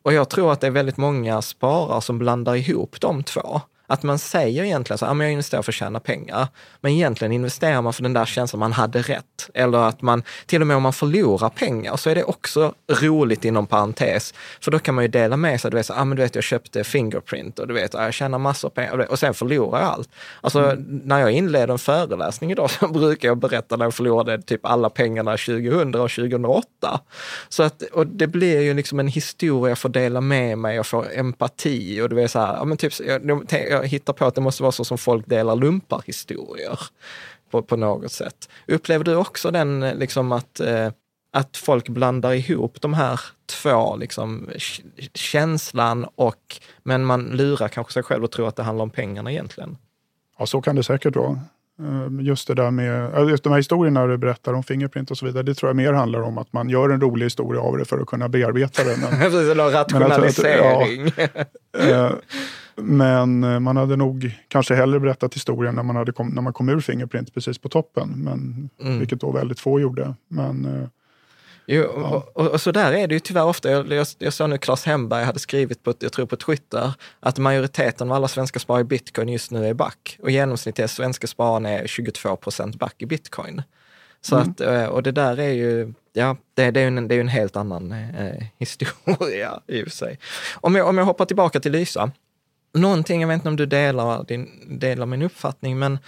[0.03, 3.61] Och jag tror att det är väldigt många sparare som blandar ihop de två.
[3.87, 6.47] Att man säger egentligen så här, "Ja, men jag investerar för att tjäna pengar.
[6.81, 9.49] Men egentligen investerar man för den där känslan man hade rätt.
[9.53, 13.45] Eller att man, till och med om man förlorar pengar så är det också roligt
[13.45, 14.33] inom parentes.
[14.61, 16.35] För då kan man ju dela med sig, du vet, så, ah, men du vet
[16.35, 19.89] jag köpte Fingerprint och du vet, ah, jag tjänar massor pengar och sen förlorar jag
[19.89, 20.09] allt.
[20.41, 24.65] Alltså när jag inleder en föreläsning idag så brukar jag berätta när jag förlorade typ
[24.65, 26.99] alla pengarna 2000 och 2008.
[27.49, 30.85] Så att, och det blir ju liksom en historia jag får dela med mig, jag
[30.85, 33.21] får empati och du vet så här, ja, men typ, jag,
[33.69, 36.79] jag hittar på att det måste vara så som folk delar lumparhistorier
[37.51, 38.49] på, på något sätt.
[38.67, 40.89] Upplever du också den liksom att, eh,
[41.33, 43.19] att folk blandar ihop de här
[43.61, 44.49] två, liksom
[45.13, 49.31] känslan och, men man lurar kanske sig själv och tror att det handlar om pengarna
[49.31, 49.77] egentligen?
[50.37, 51.39] ja, så kan det säkert vara.
[51.79, 55.17] Eh, Just det där med, ja, just de här historierna du berättar om Fingerprint och
[55.17, 57.77] så vidare, det tror jag mer handlar om att man gör en rolig historia av
[57.77, 58.97] det för att kunna bearbeta det.
[59.01, 61.11] Men, Precis, eller Men jag tror att- rationalisering.
[62.77, 66.53] Men eh, man hade nog kanske hellre berättat historien när man, hade kom, när man
[66.53, 68.09] kom ur Fingerprint precis på toppen.
[68.15, 68.99] Men, Mm.
[68.99, 70.15] Vilket då väldigt få gjorde.
[70.27, 70.87] Men eh,
[71.67, 73.71] Jo, och, och, och så där är det ju tyvärr ofta.
[73.71, 77.37] Jag, jag, jag såg nu Claes Hemberg hade skrivit på, jag tror på Twitter, att
[77.37, 80.17] majoriteten av alla svenska sparare i bitcoin just nu är back.
[80.21, 83.61] Och genomsnittliga svenska spararna är 22 procent back i bitcoin.
[84.21, 87.15] Så att, eh, och det där är ju, ja, det, det är ju en, det
[87.15, 90.19] är en helt annan eh, historia i och för sig.
[90.55, 92.11] Om jag, om jag hoppar tillbaka till Lysa,
[92.75, 94.49] någonting, jag vet inte om du delar, din,
[94.79, 95.99] delar min uppfattning, men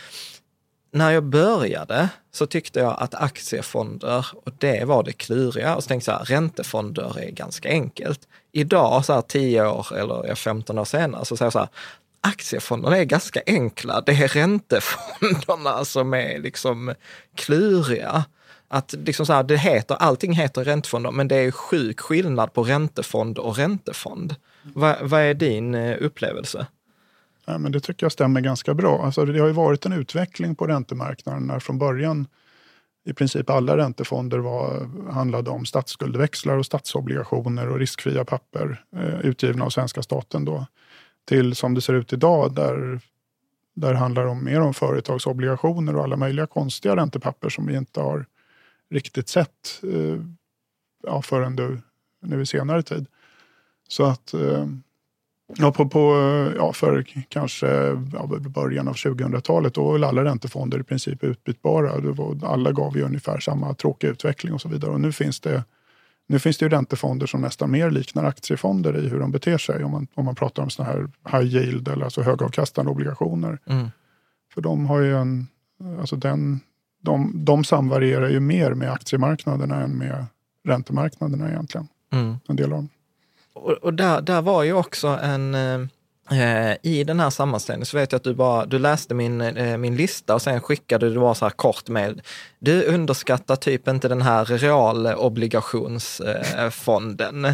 [0.92, 5.88] när jag började så tyckte jag att aktiefonder, och det var det kluriga, och så
[5.88, 8.28] tänkte jag så här, räntefonder är ganska enkelt.
[8.52, 11.70] Idag, så här 10 år eller 15 år senare, så säger jag så här,
[12.22, 14.02] aktiefonderna är ganska enkla.
[14.02, 16.94] Det är räntefonderna som är liksom
[17.36, 18.26] kluriga.
[18.68, 22.64] Att liksom så här, det heter, allting heter räntefonder, men det är sjuk skillnad på
[22.64, 24.36] räntefond och räntefond.
[24.74, 26.68] Vad, vad är din eh, upplevelse?
[27.46, 29.06] Ja, men det tycker jag stämmer ganska bra.
[29.06, 32.28] Alltså, det har ju varit en utveckling på räntemarknaden när från början
[33.08, 39.66] i princip alla räntefonder var, handlade om statsskuldväxlar och statsobligationer och riskfria papper eh, utgivna
[39.66, 40.46] av svenska staten.
[40.46, 40.66] Då,
[41.26, 43.00] till som det ser ut idag där,
[43.76, 48.00] där det handlar om mer om företagsobligationer och alla möjliga konstiga räntepapper som vi inte
[48.00, 48.26] har
[48.90, 50.22] riktigt sett eh,
[51.04, 51.82] ja, förrän du,
[52.22, 53.08] nu i senare tid.
[53.88, 54.34] Så att
[55.56, 56.14] Ja, på, på,
[56.58, 57.68] ja, för kanske
[58.14, 62.12] ja, början av 2000-talet då var väl alla räntefonder i princip utbytbara.
[62.12, 64.92] Var, alla gav ju ungefär samma tråkiga utveckling och så vidare.
[64.92, 65.64] Och nu finns det,
[66.28, 69.84] nu finns det ju räntefonder som nästan mer liknar aktiefonder i hur de beter sig.
[69.84, 73.60] Om man, om man pratar om såna här high yield eller alltså högavkastande obligationer.
[73.66, 73.88] Mm.
[74.54, 75.48] För de har ju en,
[76.00, 76.60] alltså den,
[77.02, 80.26] de, de samvarierar ju mer med aktiemarknaderna än med
[80.64, 81.88] räntemarknaderna egentligen.
[82.12, 82.36] Mm.
[82.48, 82.90] En del av dem.
[83.58, 85.80] Och, och där, där var ju också en, eh,
[86.82, 89.96] i den här sammanställningen så vet jag att du bara, du läste min, eh, min
[89.96, 92.22] lista och sen skickade du bara så här kort med,
[92.60, 97.46] du underskattar typ inte den här realobligationsfonden.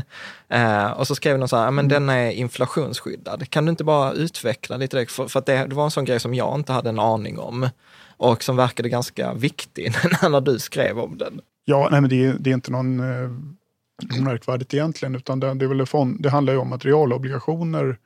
[0.49, 3.49] Eh, och så skrev de så här, "Ja, men den är inflationsskyddad.
[3.49, 5.11] Kan du inte bara utveckla lite det?
[5.11, 7.39] För, för att det, det var en sån grej som jag inte hade en aning
[7.39, 7.69] om
[8.17, 11.41] och som verkade ganska viktig när du skrev om den.
[11.65, 13.29] Ja, nej, men det, är, det är inte någon eh,
[14.19, 17.97] märkvärdigt egentligen, utan det, det, är väl fond, det handlar ju om att realobligationer,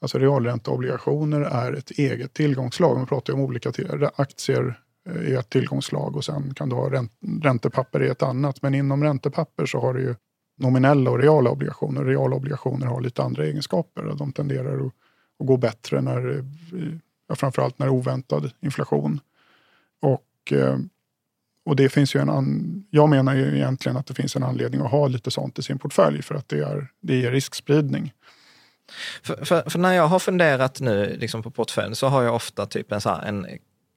[0.00, 2.96] alltså realränteobligationer är ett eget tillgångslag.
[2.96, 3.72] Man pratar ju om olika
[4.16, 7.12] aktier eh, i ett tillgångslag och sen kan du ha ränt,
[7.42, 8.62] räntepapper i ett annat.
[8.62, 10.14] Men inom räntepapper så har du ju
[10.58, 12.04] nominella och reala obligationer.
[12.04, 14.14] Reala obligationer har lite andra egenskaper.
[14.18, 14.92] De tenderar att,
[15.40, 16.44] att gå bättre när, eh,
[17.28, 19.20] Ja, framförallt när det är oväntad inflation.
[20.02, 20.78] Och, eh,
[21.66, 24.80] och det finns ju en an, jag menar ju egentligen att det finns en anledning
[24.80, 28.12] att ha lite sånt i sin portfölj för att det, är, det ger riskspridning.
[29.22, 32.66] För, för, för, när jag har funderat nu liksom på portföljen så har jag ofta
[32.66, 33.46] typ en, så här, en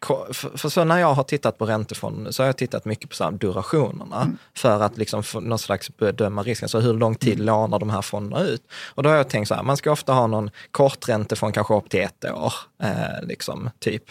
[0.05, 3.15] för, för, så när jag har tittat på räntefonder så har jag tittat mycket på
[3.15, 4.37] så durationerna mm.
[4.55, 6.69] för att liksom få någon slags bedöma risken.
[6.69, 7.45] Så hur lång tid mm.
[7.45, 8.63] lånar de här fonderna ut?
[8.95, 11.89] Och då har jag tänkt så här, man ska ofta ha någon korträntefond kanske upp
[11.89, 12.53] till ett år,
[12.83, 14.03] eh, liksom, typ.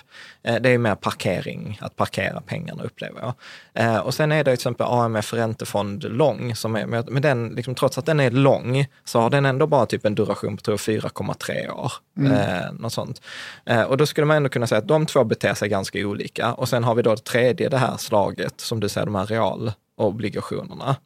[0.49, 3.35] Eh, det är mer parkering, att parkera pengarna upplever jag.
[3.75, 7.75] Eh, och sen är det till exempel AMF räntefond lång, som är, med den, liksom,
[7.75, 11.71] trots att den är lång så har den ändå bara typ en duration på 4,3
[11.71, 11.93] år.
[12.19, 12.33] Mm.
[12.33, 13.23] Eh, något sånt.
[13.67, 16.53] Eh, och då skulle man ändå kunna säga att de två beter sig ganska olika.
[16.53, 19.27] Och sen har vi då det tredje, det här slaget, som du säger, de här
[19.27, 20.97] realobligationerna.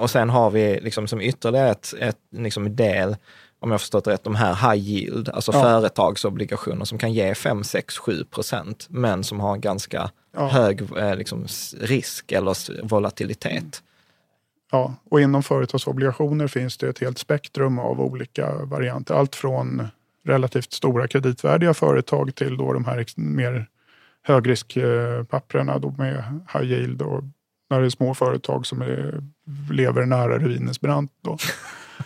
[0.00, 3.16] Och sen har vi liksom som ytterligare ett, ett liksom del,
[3.62, 5.62] om jag förstått rätt, de här high yield, alltså ja.
[5.62, 10.48] företagsobligationer som kan ge 5, 6, 7 procent, men som har en ganska ja.
[10.48, 11.46] hög eh, liksom,
[11.80, 13.82] risk eller volatilitet.
[14.70, 19.14] Ja, och inom företagsobligationer finns det ett helt spektrum av olika varianter.
[19.14, 19.88] Allt från
[20.24, 23.66] relativt stora kreditvärdiga företag till då de här mer
[24.22, 27.22] högriskpapperna då med high yield och
[27.70, 29.22] när det är små företag som är,
[29.70, 31.12] lever nära ruinens brant.
[31.22, 31.36] Då.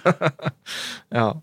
[1.09, 1.43] ja,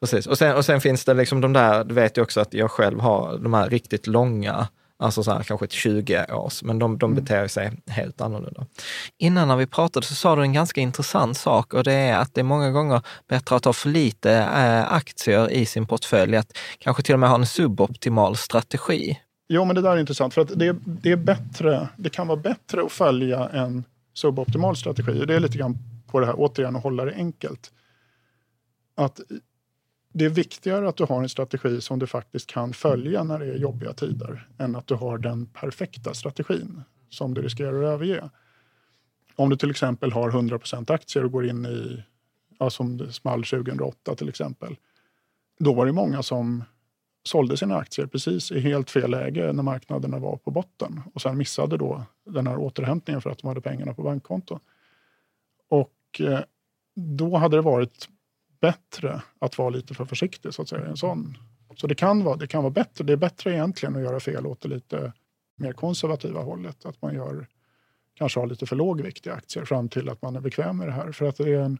[0.00, 0.26] precis.
[0.26, 2.70] Och sen, och sen finns det liksom de där, du vet ju också att jag
[2.70, 4.68] själv har de här riktigt långa
[4.98, 7.24] Alltså så här, kanske ett 20 års, men de, de mm.
[7.24, 8.66] beter sig helt annorlunda.
[9.18, 12.34] Innan när vi pratade så sa du en ganska intressant sak och det är att
[12.34, 16.58] det är många gånger bättre att ha för lite äh, aktier i sin portfölj, att
[16.78, 19.20] kanske till och med ha en suboptimal strategi.
[19.48, 22.40] Jo, men det där är intressant för att det, det, är bättre, det kan vara
[22.40, 23.84] bättre att följa en
[24.14, 25.24] suboptimal strategi.
[25.26, 27.70] Det är lite grann på det här, återigen, att hålla det enkelt.
[28.96, 29.20] Att
[30.18, 33.46] det är viktigare att du har en strategi som du faktiskt kan följa när det
[33.46, 38.30] är jobbiga tider än att du har den perfekta strategin som du riskerar att överge.
[39.34, 42.02] Om du till exempel har 100% aktier och går in i,
[42.58, 44.76] ja, som det small 2008 till exempel.
[45.58, 46.64] Då var det många som
[47.24, 51.38] sålde sina aktier precis i helt fel läge när marknaderna var på botten och sen
[51.38, 54.60] missade då den här återhämtningen för att de hade pengarna på bankkonto.
[55.68, 56.40] Och eh,
[56.94, 58.08] då hade det varit
[58.60, 60.54] bättre att vara lite för försiktig.
[60.54, 60.86] Så att säga.
[60.86, 61.38] En sån.
[61.76, 63.04] Så det kan, vara, det kan vara bättre.
[63.04, 65.12] Det är bättre egentligen att göra fel åt det lite
[65.56, 66.86] mer konservativa hållet.
[66.86, 67.46] Att man gör,
[68.14, 70.88] kanske har lite för låg vikt i aktier fram till att man är bekväm med
[70.88, 71.12] det här.
[71.12, 71.78] För att det är en,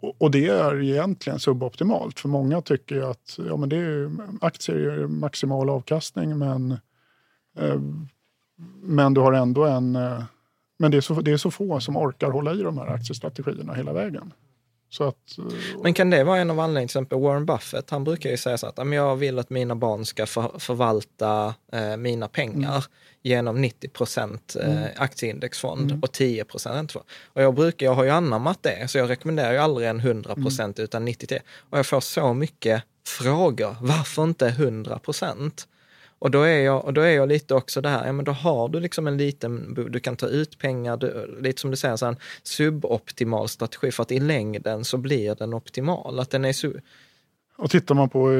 [0.00, 2.20] och det är egentligen suboptimalt.
[2.20, 6.72] För många tycker ju att ja, men det är, aktier är maximal avkastning men,
[7.58, 7.80] eh,
[8.82, 9.96] men du har ändå en...
[9.96, 10.22] Eh,
[10.80, 13.74] men det är, så, det är så få som orkar hålla i de här aktiestrategierna
[13.74, 14.32] hela vägen.
[15.00, 15.44] Att, eh,
[15.82, 18.58] men kan det vara en av anledningarna, till exempel Warren Buffett, han brukar ju säga
[18.58, 22.82] så att jag vill att mina barn ska för, förvalta eh, mina pengar mm.
[23.22, 24.90] genom 90 procent eh, mm.
[24.96, 26.02] aktieindexfond mm.
[26.02, 29.58] och 10 procent Och jag brukar, jag har ju anammat det, så jag rekommenderar ju
[29.58, 30.84] aldrig en 100 procent mm.
[30.84, 31.38] utan 90
[31.70, 35.68] Och jag får så mycket frågor, varför inte 100 procent?
[36.18, 38.68] Och då är jag, och då är jag lite också där, ja men då har
[38.68, 42.06] du liksom en liten, du kan ta ut pengar, du, lite som du säger, så
[42.06, 46.20] en suboptimal strategi för att i längden så blir den optimal.
[46.20, 46.80] Att den är su
[47.58, 48.36] och tittar man på eh,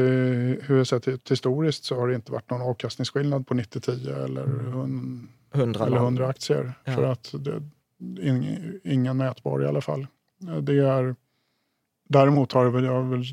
[0.62, 4.42] hur det sett ut historiskt så har det inte varit någon avkastningsskillnad på 90-10 eller
[5.54, 6.72] 100, eller 100 aktier.
[6.84, 6.94] Ja.
[6.94, 7.62] För att det,
[8.20, 10.06] ing, ingen mätbar i alla fall.
[10.62, 11.16] Det är,
[12.08, 13.24] däremot har det väl, har väl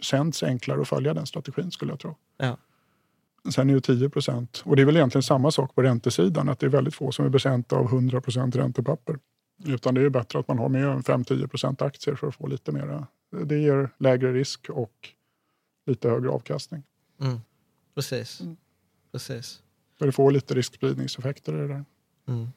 [0.00, 2.16] känts enklare att följa den strategin skulle jag tro.
[2.36, 2.56] Ja.
[3.52, 4.62] Sen är det 10 procent.
[4.64, 7.24] Och det är väl egentligen samma sak på räntesidan, att det är väldigt få som
[7.24, 9.18] är betjänta av 100 procent räntepapper.
[9.64, 12.72] Utan det är bättre att man har med 5-10 procent aktier för att få lite
[12.72, 13.06] mera.
[13.44, 14.92] Det ger lägre risk och
[15.86, 16.82] lite högre avkastning.
[17.20, 17.38] Mm.
[17.94, 18.40] Precis.
[18.40, 18.56] Mm.
[19.12, 19.62] Precis.
[19.98, 21.84] För det får lite riskspridningseffekter i det där.
[22.28, 22.48] Mm.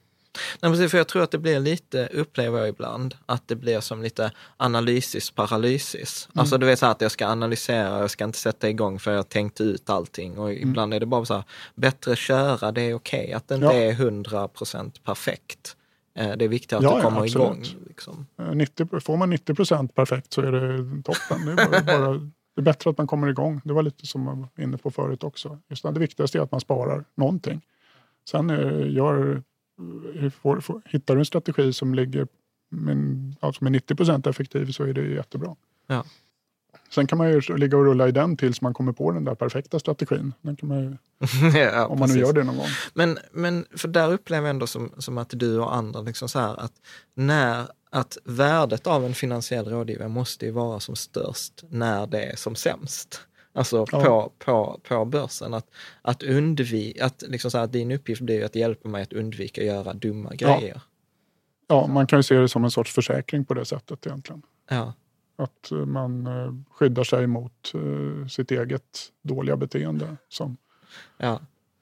[0.61, 3.79] Nej, precis, för jag tror att det blir lite, upplever jag ibland, att det blir
[3.79, 6.29] som lite analysis paralysis.
[6.33, 6.41] Mm.
[6.41, 9.13] Alltså du vet så här att jag ska analysera, jag ska inte sätta igång för
[9.13, 10.37] jag tänkt ut allting.
[10.37, 10.69] Och mm.
[10.69, 11.43] ibland är det bara så här,
[11.75, 13.23] bättre köra, det är okej.
[13.23, 13.33] Okay.
[13.33, 13.73] Att det inte ja.
[13.73, 15.75] är 100 procent perfekt.
[16.15, 17.63] Eh, det är viktigt att ja, du kommer ja, igång.
[17.87, 18.27] Liksom.
[18.53, 21.45] 90, eh, får man 90 procent perfekt så är det toppen.
[21.45, 22.13] Det är, bara,
[22.55, 23.61] det är bättre att man kommer igång.
[23.63, 25.59] Det var lite som jag var inne på förut också.
[25.69, 27.61] Just det, det viktigaste är att man sparar någonting.
[28.29, 28.49] Sen
[28.93, 29.43] gör
[30.41, 32.27] får, får, hittar du en strategi som ligger
[32.69, 35.55] med, alltså med 90 procent effektiv så är det jättebra.
[35.87, 36.05] Ja.
[36.89, 39.35] Sen kan man ju ligga och rulla i den tills man kommer på den där
[39.35, 40.33] perfekta strategin.
[40.41, 40.97] Den kan man ju,
[41.59, 42.67] ja, om man nu gör det någon gång.
[42.93, 46.39] Men, men för där upplever jag ändå som, som att du och andra, liksom så
[46.39, 46.73] här, att,
[47.13, 52.35] när, att värdet av en finansiell rådgivare måste ju vara som störst när det är
[52.35, 53.21] som sämst.
[53.53, 54.03] Alltså Ja.
[54.03, 55.53] på, på, på börsen.
[55.53, 55.67] Att,
[56.01, 59.61] att, undvika, att, liksom så här, att din uppgift blir att hjälpa mig att undvika
[59.61, 60.81] att göra dumma grejer.
[61.67, 64.41] Ja, man kan ju se det som en sorts försäkring på det sättet egentligen.
[64.69, 64.93] Ja.
[65.35, 70.17] Att eh, man eh, skyddar sig mot eh, sitt eget dåliga beteende.
[70.29, 70.57] Som,
[71.17, 71.39] Ja.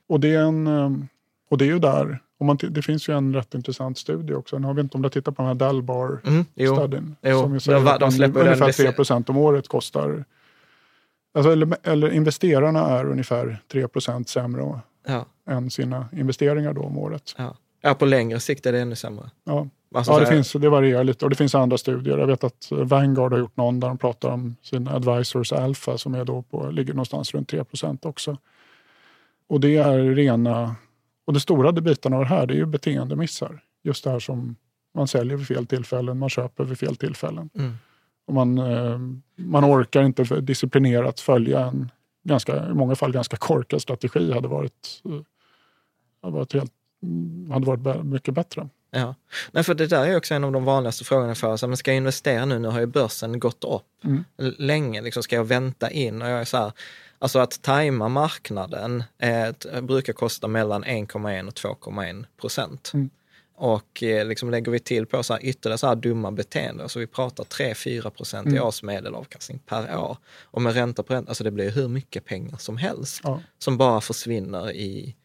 [0.07, 1.07] och, det är en,
[1.49, 4.59] och det är ju där, om man, det finns ju en rätt intressant studie också.
[4.59, 6.75] Jag vet inte om du har tittat på den här Dalbar Mm, jo.
[6.75, 7.15] studien.
[7.21, 10.25] Jo, som ju säger att de släpper ungefär dec- 3 procent om året kostar.
[11.33, 15.25] Alltså, eller, eller investerarna är ungefär 3 procent sämre Ja.
[15.49, 17.35] än sina investeringar då om året.
[17.37, 17.55] Ja.
[17.81, 19.29] ja, på längre sikt är det ännu sämre.
[19.43, 22.17] Ja, Alltså, ja det, här- finns, det varierar lite och det finns andra studier.
[22.17, 26.15] Jag vet att Vanguard har gjort någon där de pratar om sin advisors alpha som
[26.15, 28.37] är då på, ligger någonstans runt 3% också.
[29.47, 30.75] Och det är rena,
[31.27, 33.59] och det stora bitarna av det här det är ju beteendemissar.
[33.83, 34.55] Just det här som
[34.95, 37.49] man säljer vid fel tillfällen, man köper vid fel tillfällen.
[37.55, 37.73] Mm.
[38.29, 38.99] Och man, eh,
[39.35, 41.91] man orkar inte för- disciplinerat följa en
[42.23, 45.11] ganska, i många fall ganska korkad strategi hade varit, eh,
[46.21, 46.71] hade varit, helt,
[47.51, 48.69] hade varit mycket bättre.
[48.91, 49.15] Ja,
[49.51, 51.35] Nej, för det där är också en av de vanligaste frågorna.
[51.35, 52.59] Så, här, men ska jag investera nu?
[52.59, 54.23] Nu har ju börsen gått upp Mm.
[54.57, 55.01] Länge.
[55.01, 56.21] Liksom, ska jag vänta in?
[56.21, 56.71] Och jag är så här,
[57.19, 62.91] alltså att tajma marknaden eh, brukar kosta mellan 1,1 och 2,1 procent.
[62.93, 63.09] Mm.
[63.61, 66.99] Och eh, liksom lägger vi till på så här ytterligare så här dumma beteenden, så
[66.99, 68.63] vi pratar 3-4 procent i Mm.
[68.63, 70.17] års medelavkastning per år.
[70.43, 73.41] Och med ränta på ränta, alltså det blir hur mycket pengar som helst Ja.
[73.57, 75.15] som bara försvinner i,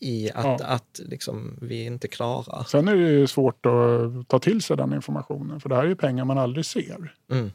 [0.00, 0.66] i att, Ja.
[0.66, 2.64] att liksom vi inte klarar.
[2.64, 5.88] Sen är det ju svårt att ta till sig den informationen för det här är
[5.88, 7.50] ju pengar man aldrig ser Mm.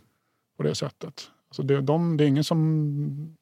[0.57, 1.27] på det sättet.
[1.49, 3.36] Alltså det, de, det är ingen som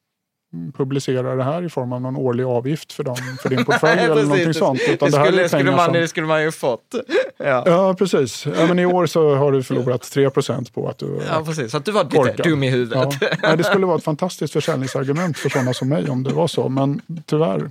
[0.76, 4.22] publicerar det här i form av någon årlig avgift för, dem, för din portfölj eller
[4.22, 4.80] någonting det- sånt.
[4.88, 6.94] Utan det det här skulle, är skulle, man, som, det skulle man ju fått.
[7.38, 7.62] Ja.
[7.66, 8.46] Ja, precis.
[8.46, 11.70] Ja, men I år så har du förlorat 3% på att du ja, precis.
[11.70, 12.46] Så att du var lite korkad.
[12.46, 13.14] dum i huvudet.
[13.20, 13.28] Ja.
[13.42, 16.68] Nej, det skulle vara ett fantastiskt försäljningsargument för sådana som mig om det var så,
[16.68, 17.70] men tyvärr.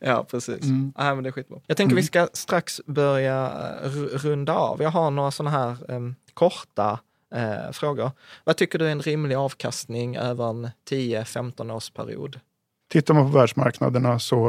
[0.00, 0.62] Ja, precis.
[0.62, 0.92] Mm.
[0.96, 1.58] Ja, men det är skitbra.
[1.66, 3.52] Jag tänker vi ska strax börja
[3.84, 4.82] eh, ru- runda av.
[4.82, 6.98] Jag har några sådana här em, korta
[7.34, 8.10] eh, frågor.
[8.44, 12.40] Vad tycker du är en rimlig avkastning över en 10-15 års period?
[12.88, 14.48] Tittar man på världsmarknaderna så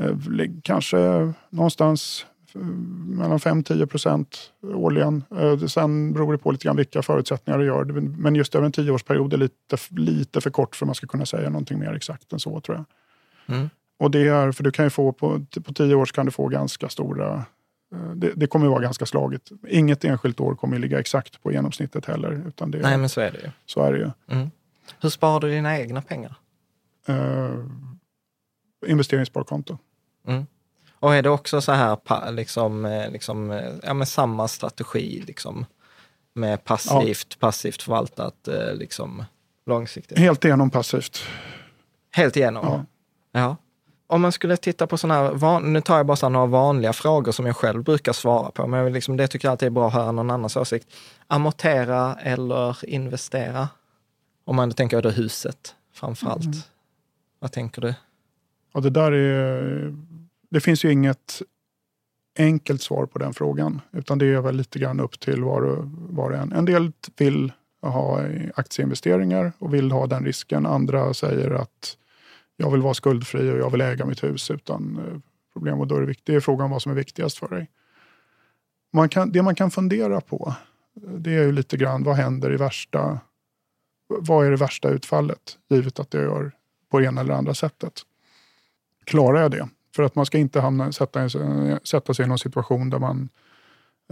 [0.00, 0.16] eh,
[0.62, 5.24] kanske någonstans mellan 5-10 procent årligen.
[5.38, 7.84] Eh, sen beror det på lite grann vilka förutsättningar det gör.
[8.00, 11.26] Men just över en tioårsperiod är lite, lite för kort för att man ska kunna
[11.26, 12.84] säga någonting mer exakt än så tror jag.
[13.56, 13.70] Mm.
[13.98, 16.48] Och det är, för du kan ju få på, på tio år kan du få
[16.48, 17.44] ganska stora
[18.14, 19.50] det, det kommer vara ganska slaget.
[19.68, 22.42] Inget enskilt år kommer ligga exakt på genomsnittet heller.
[22.48, 23.50] Utan det, Nej, men så är det ju.
[23.66, 24.10] Så är det ju.
[24.30, 24.50] Mm.
[25.00, 26.34] Hur sparar du dina egna pengar?
[27.08, 27.64] Uh,
[28.86, 29.78] investeringssparkonto.
[30.26, 30.46] Mm.
[30.98, 35.66] Och är det också så här, liksom, eh, liksom, eh, ja, men samma strategi, liksom,
[36.34, 39.24] med passivt, passivt förvaltat, eh, liksom,
[39.66, 40.18] långsiktigt?
[40.18, 41.18] Helt igenom passivt.
[42.10, 42.66] Helt igenom?
[42.66, 42.84] Ja.
[43.40, 43.56] Ja.
[44.06, 47.32] Om man skulle titta på sådana här, van, nu tar jag bara några vanliga frågor
[47.32, 49.94] som jag själv brukar svara på, men liksom, det tycker jag alltid är bra att
[49.94, 50.88] höra någon annans åsikt.
[51.26, 53.68] Amortera eller investera?
[54.44, 56.44] Om man tänker då huset framför allt.
[56.44, 56.58] Mm.
[57.38, 57.94] Vad tänker du?
[58.72, 59.94] Och det där är...
[60.50, 61.42] Det finns ju inget
[62.38, 63.80] enkelt svar på den frågan.
[63.92, 66.52] Utan det är väl lite grann upp till var och, var och en.
[66.52, 67.52] En del vill
[67.82, 68.20] ha
[68.54, 70.66] aktieinvesteringar och vill ha den risken.
[70.66, 71.96] Andra säger att
[72.56, 75.20] jag vill vara skuldfri och jag vill äga mitt hus utan eh,
[75.52, 75.80] problem.
[75.80, 77.70] Och då är det, viktigt, det är frågan vad som är viktigast för dig.
[78.92, 80.54] Man kan, det man kan fundera på
[81.02, 83.20] eh, det är ju lite grann vad händer i värsta...
[84.08, 86.52] Vad är det värsta utfallet givet att jag gör
[86.90, 87.92] på det ena eller andra sättet?
[89.04, 89.68] Klarar jag det?
[89.96, 91.28] För att man ska inte hamna, sätta,
[91.84, 93.28] sätta sig i någon situation där man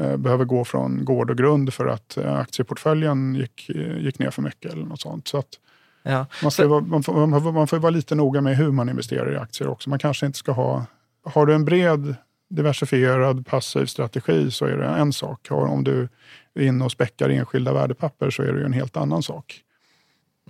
[0.01, 4.43] eh, behöver gå från gård och grund för att eh, aktieportföljen gick, gick ner för
[4.43, 5.29] mycket eller något sånt.
[5.29, 5.59] Så att
[6.07, 6.27] Ja.
[6.43, 9.33] man, ska man, får, man, får, man får vara lite noga med hur man investerar
[9.33, 9.91] i aktier också.
[9.91, 10.87] Man kanske inte ska ha...
[11.25, 12.15] Har du en bred
[12.51, 15.47] diversifierad passiv strategi så är det en sak.
[15.51, 16.09] Om du
[16.55, 19.61] är inne och späckar enskilda värdepapper så är det ju en helt annan sak.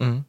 [0.00, 0.24] Mm.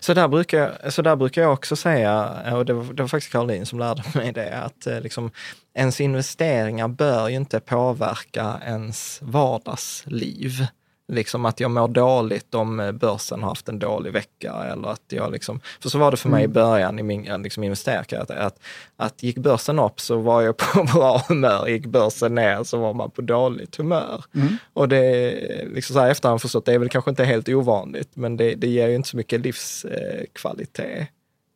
[0.00, 3.08] Så, där brukar, jag- så där brukar jag också säga, och det var, det var
[3.08, 5.30] faktiskt Caroline som lärde mig det, att eh, liksom,
[5.74, 10.66] ens investeringar bör ju inte påverka ens vardagsliv.
[11.12, 14.52] Liksom att jag mår dåligt om eh, börsen har haft en dålig vecka.
[14.52, 17.64] Eller att jag liksom, för så var det för mig i början i min liksom
[17.64, 18.58] investerare, att, att,
[18.96, 22.94] att gick börsen upp så var jag på bra humör, gick börsen ner så var
[22.94, 24.24] man på dåligt humör.
[24.72, 25.34] Och det
[25.74, 28.66] liksom så här efterhand förstått, det är väl kanske inte helt ovanligt, men det, det
[28.66, 31.08] ger ju inte så mycket livskvalitet.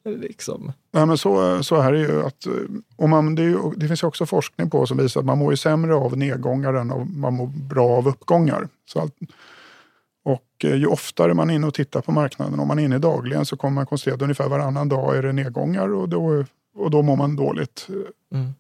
[0.07, 0.73] Liksom.
[0.93, 2.23] Nej, men så, så är det ju.
[2.23, 2.53] Att, eh,
[2.97, 5.39] och man, det, är ju, det finns ju också forskning på som visar att man
[5.39, 8.69] mår ju sämre av nedgångar än av, man mår bra av uppgångar.
[8.87, 9.13] Så att,
[10.25, 12.99] Och eh, ju oftare man är inne och tittar på marknaden, om man är inne
[12.99, 16.45] dagligen, så kommer man konstatera att ungefär varannan dag är det nedgångar och då,
[16.75, 17.89] och då mår man dåligt.
[18.33, 18.55] Mm.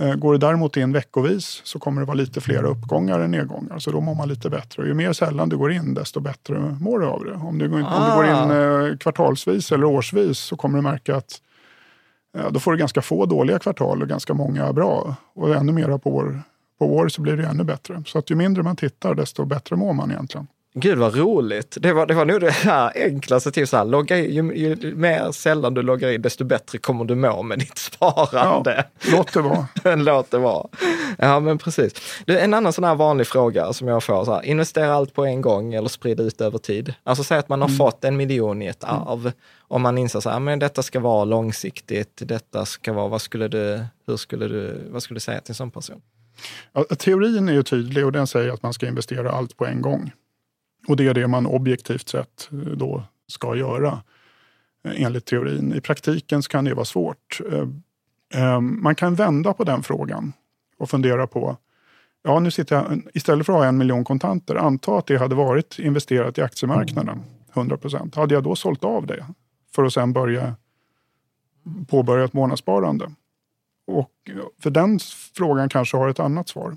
[0.00, 3.78] Eh, går det däremot in veckovis så kommer det vara lite fler uppgångar än nedgångar,
[3.78, 4.86] så då mår man lite bättre.
[4.86, 7.34] Ju mer sällan du går in, desto bättre mår du av det.
[7.34, 7.96] Om du, ah.
[7.96, 8.86] om du går in ah.
[8.86, 11.40] eh, kvartalsvis eller årsvis så kommer du märka att
[12.50, 15.14] då får du ganska få dåliga kvartal och ganska många bra.
[15.34, 16.42] Och ännu mera på år,
[16.78, 18.02] på år så blir det ännu bättre.
[18.06, 20.46] Så att ju mindre man tittar, desto bättre mår man egentligen.
[20.74, 21.76] Gud vad roligt.
[21.80, 25.32] Det var, det var nog det här enklaste så här, logga in, ju, ju, mer
[25.32, 28.84] sällan du loggar in, desto bättre kommer du må med ditt sparande.
[29.02, 29.66] Ja, låt det vara.
[29.96, 30.66] låt det vara.
[31.18, 31.92] Ja, men precis.
[32.26, 35.24] Du, en annan sån här vanlig fråga som jag får, så här, investera allt på
[35.24, 36.94] en gång eller sprida ut över tid?
[37.04, 37.78] Alltså säg att man har mm.
[37.78, 38.96] fått en miljon i ett mm.
[38.96, 39.32] arv mm.
[39.68, 43.48] och man inser så här, men detta ska vara långsiktigt, detta ska vara, vad skulle
[43.48, 46.00] du, hur skulle du, vad skulle du säga till en sån person?
[46.72, 49.82] Ja, teorin är ju tydlig och den säger att man ska investera allt på en
[49.82, 50.12] gång.
[50.88, 54.02] Och det är det man objektivt sett eh, då ska göra
[54.84, 55.74] eh, enligt teorin.
[55.74, 57.40] I praktiken kan det vara svårt.
[57.52, 57.68] Eh,
[58.42, 60.32] ehm, man kan vända på den frågan
[60.78, 61.56] och fundera på,
[62.22, 65.34] ja nu sitter jag, istället för att ha en miljon kontanter, anta att det hade
[65.34, 67.22] varit investerat i aktiemarknaden,
[67.52, 68.14] 100 procent.
[68.14, 69.26] Hade jag då sålt av det
[69.74, 70.54] för att sen börja
[71.88, 73.12] påbörja ett månadssparande?
[73.86, 74.10] Och
[74.58, 74.98] för den
[75.34, 76.76] frågan kanske har ett annat svar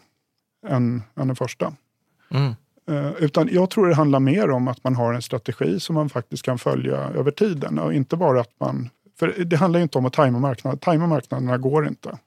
[0.68, 1.74] än, än den första.
[2.32, 2.54] Mm.
[2.88, 6.10] Eh, utan jag tror det handlar mer om att man har en strategi som man
[6.10, 7.80] faktiskt kan följa över tiden.
[7.80, 8.90] Och inte bara att man...
[9.20, 10.80] För det handlar inte om att tajma marknaden.
[10.80, 12.18] Tajma marknaderna går inte.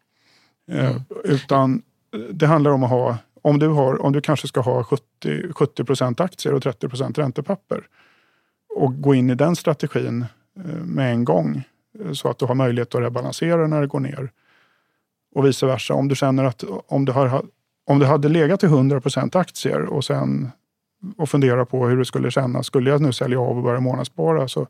[0.70, 1.02] Eh, mm.
[1.24, 1.82] Utan
[2.30, 3.18] det handlar om att ha...
[3.42, 7.86] Om du, har, om du kanske ska ha 70, 70 aktier och 30% räntepapper
[8.76, 11.62] och gå in i den strategin eh, med en gång
[12.12, 14.30] så att du har möjlighet att rebalansera när det går ner.
[15.34, 15.94] Och vice versa.
[15.94, 17.42] Om du känner att om du har
[17.88, 20.50] om det hade legat till 100% aktier och sen
[21.16, 22.66] och fundera på hur det skulle kännas.
[22.66, 24.66] Skulle jag nu sälja av och börja månadsspara så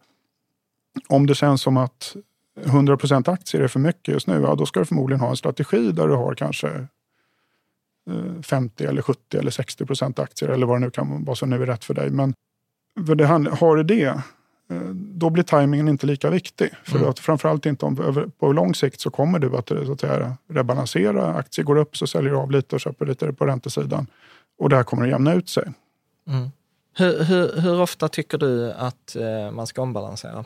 [1.09, 2.16] om det känns som att
[2.64, 5.93] 100% aktier är för mycket just nu, ja, då ska du förmodligen ha en strategi
[5.93, 6.69] där du har kanske
[8.11, 11.62] eh, 50 eller 70 eller 60% aktier eller vad det nu kan vara som nu
[11.62, 12.11] är rätt för dig.
[12.11, 12.35] Men
[13.07, 14.23] för det, har du det,
[14.95, 16.71] då blir tajmingen inte lika viktig.
[16.85, 17.11] För mm.
[17.11, 21.35] att framförallt inte om, på lång sikt så kommer du att, så att säga, rebalansera.
[21.35, 24.07] Aktier går upp så säljer du av lite och köper lite på räntesidan.
[24.59, 25.73] Och det här kommer att jämna ut sig.
[26.29, 26.49] Mm.
[26.97, 30.45] Hur, hur, hur, ofta tycker du att eh, man ska ombalansera?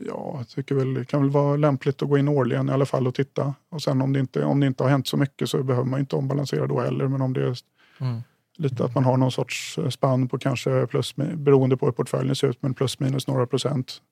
[0.00, 2.86] Ja, jag tycker väl det kan väl vara lämpligt att gå in årligen i alla
[2.86, 3.54] fall och titta.
[3.70, 6.00] Och sen om det inte, om det inte har hänt så mycket så behöver man
[6.00, 7.08] inte ombalansera då heller.
[7.08, 7.56] Men om det är
[8.00, 8.22] mm
[8.56, 12.36] lite att man har någon sorts eh, spann på kanske plus, beroende på hur portföljen
[12.36, 14.02] ser ut, men plus minus några procent.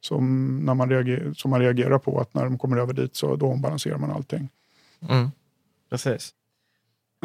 [0.00, 3.36] Som, när man reagerar, som man reagerar på att när de kommer över dit så
[3.36, 4.48] då ombalanserar man allting.
[5.08, 5.30] Mm.
[5.90, 6.34] Precis.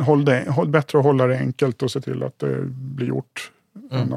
[0.01, 3.51] Håll det, håll, bättre att hålla det enkelt och se till att det blir gjort.
[3.91, 4.13] Mm.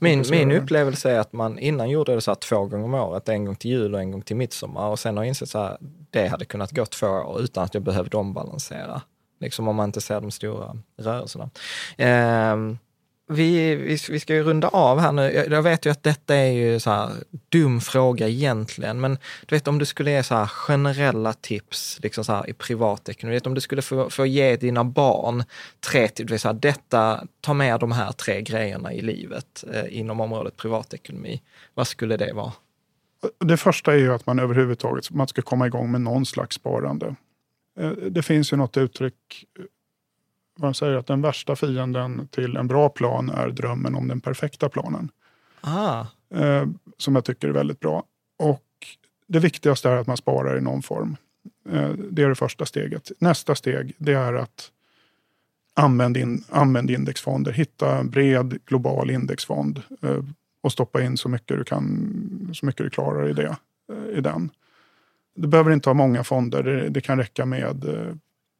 [0.00, 3.44] Min, min upplevelse är att man innan gjorde det så två gånger om året, en
[3.44, 4.88] gång till jul och en gång till midsommar.
[4.88, 5.78] Och sen har jag insett att
[6.10, 9.02] det hade kunnat gå två år utan att jag behövde ombalansera
[9.38, 11.50] liksom om man inte ser de stora rörelserna.
[11.96, 12.56] Eh,
[13.28, 15.22] vi, vi, vi, ska ju runda av här nu.
[15.32, 17.10] Jag, jag vet ju att detta är ju så här
[17.48, 22.24] dum fråga egentligen, men du vet om du skulle ge så här generella tips liksom
[22.24, 25.44] så här i privatekonomi, om du skulle få, få ge dina barn
[25.80, 29.98] tre tips, det så här, detta, ta med de här tre grejerna i livet eh,
[29.98, 31.42] inom området privatekonomi.
[31.74, 32.52] Vad skulle det vara?
[33.38, 37.14] Det första är ju att man överhuvudtaget man ska komma igång med någon slags sparande.
[37.78, 39.44] Eh, det finns ju något uttryck,
[40.58, 44.68] man säger att den värsta fienden till en bra plan är drömmen om den perfekta
[44.68, 45.10] planen.
[45.60, 46.06] Ah.
[46.98, 48.04] Som jag tycker är väldigt bra.
[48.36, 48.64] Och
[49.26, 51.16] det viktigaste är att man sparar i någon form.
[51.70, 53.12] Eh, det är det första steget.
[53.18, 54.70] Nästa steg det är att
[55.74, 57.52] använda in, använd indexfonder.
[57.52, 59.82] Hitta en bred global indexfond
[60.60, 63.56] och stoppa in så mycket du, kan, så mycket du klarar i, det,
[64.12, 64.50] i den.
[65.40, 66.62] Du behöver inte ha många fonder.
[66.62, 68.14] Det, det kan räcka med eh,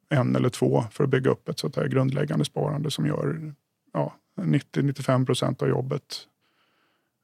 [0.09, 3.53] en eller två för att bygga upp ett sånt här grundläggande sparande som gör
[3.93, 6.27] ja, 90-95 procent av jobbet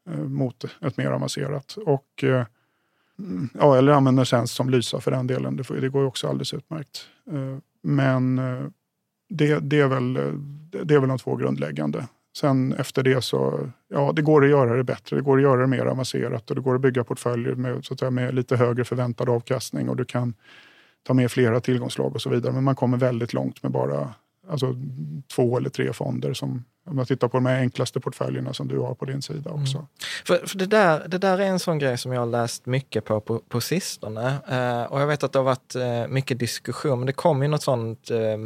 [0.10, 1.78] eh, mot ett mer avancerat.
[1.86, 2.46] Och, eh,
[3.20, 5.56] mm, ja, eller använda tjänst som Lysa för den delen.
[5.56, 7.08] Det, det går ju också alldeles utmärkt.
[7.82, 8.36] Men
[9.30, 10.14] det, det, är väl,
[10.86, 12.08] det är väl de två grundläggande.
[12.38, 15.62] Sen efter det så, ja det går att göra det bättre, det går att göra
[15.62, 18.56] det mer avancerat och det går att bygga portföljer med, så att säga, med lite
[18.56, 20.34] högre förväntad avkastning och du kan
[21.04, 22.54] ta med flera tillgångslag och så vidare.
[22.54, 24.14] Men man kommer väldigt långt med bara
[24.50, 24.76] alltså,
[25.36, 28.96] två eller tre fonder som Om jag tittar på de enklaste portföljerna som du har
[28.96, 29.78] på din sida också.
[29.78, 29.88] Mm.
[30.26, 33.06] För, för, det, där, det där är en sån grej som jag har läst mycket
[33.06, 34.36] på på, på sistone.
[34.48, 37.48] Eh, och jag vet att det har varit eh, mycket diskussion, men det kom ju
[37.48, 38.38] något sånt, eh,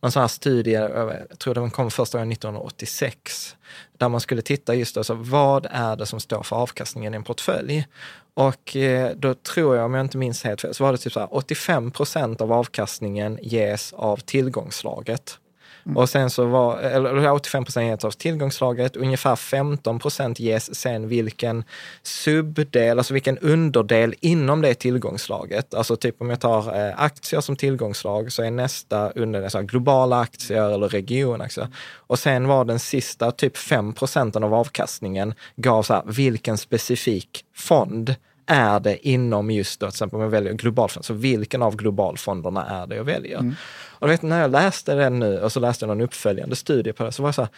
[0.00, 3.56] någon sån här studie, jag tror den kom första gången 1986,
[3.98, 7.24] där man skulle titta just alltså, vad är det som står för avkastningen i en
[7.24, 7.86] portfölj?
[8.34, 11.12] Och eh, då tror jag, om jag inte minns helt fel, så var det typ
[11.12, 15.38] så här, 85 procent av avkastningen ges av tillgångslaget.
[15.86, 15.96] Mm.
[15.96, 21.64] Och sen så var, eller 85 procent av tillgångslaget, ungefär 15 procent ges sen vilken
[22.02, 25.74] subdel, alltså vilken underdel inom det tillgångslaget.
[25.74, 30.20] Alltså typ om jag tar eh, aktier som tillgångslag så är nästa underdel så globala
[30.20, 31.68] aktier eller regionaktier.
[32.06, 37.44] Och sen var den sista typ 5 procenten av avkastningen gav så här, vilken specifik
[37.54, 38.14] fond
[38.46, 42.66] är det inom just då, till exempel om jag väljer globalfond, så vilken av globalfonderna
[42.66, 43.38] är det jag väljer?
[43.38, 43.54] Mm.
[43.98, 47.04] Och vet, när jag läste den nu och så läste jag någon uppföljande studie på
[47.04, 47.50] det, så var jag så här,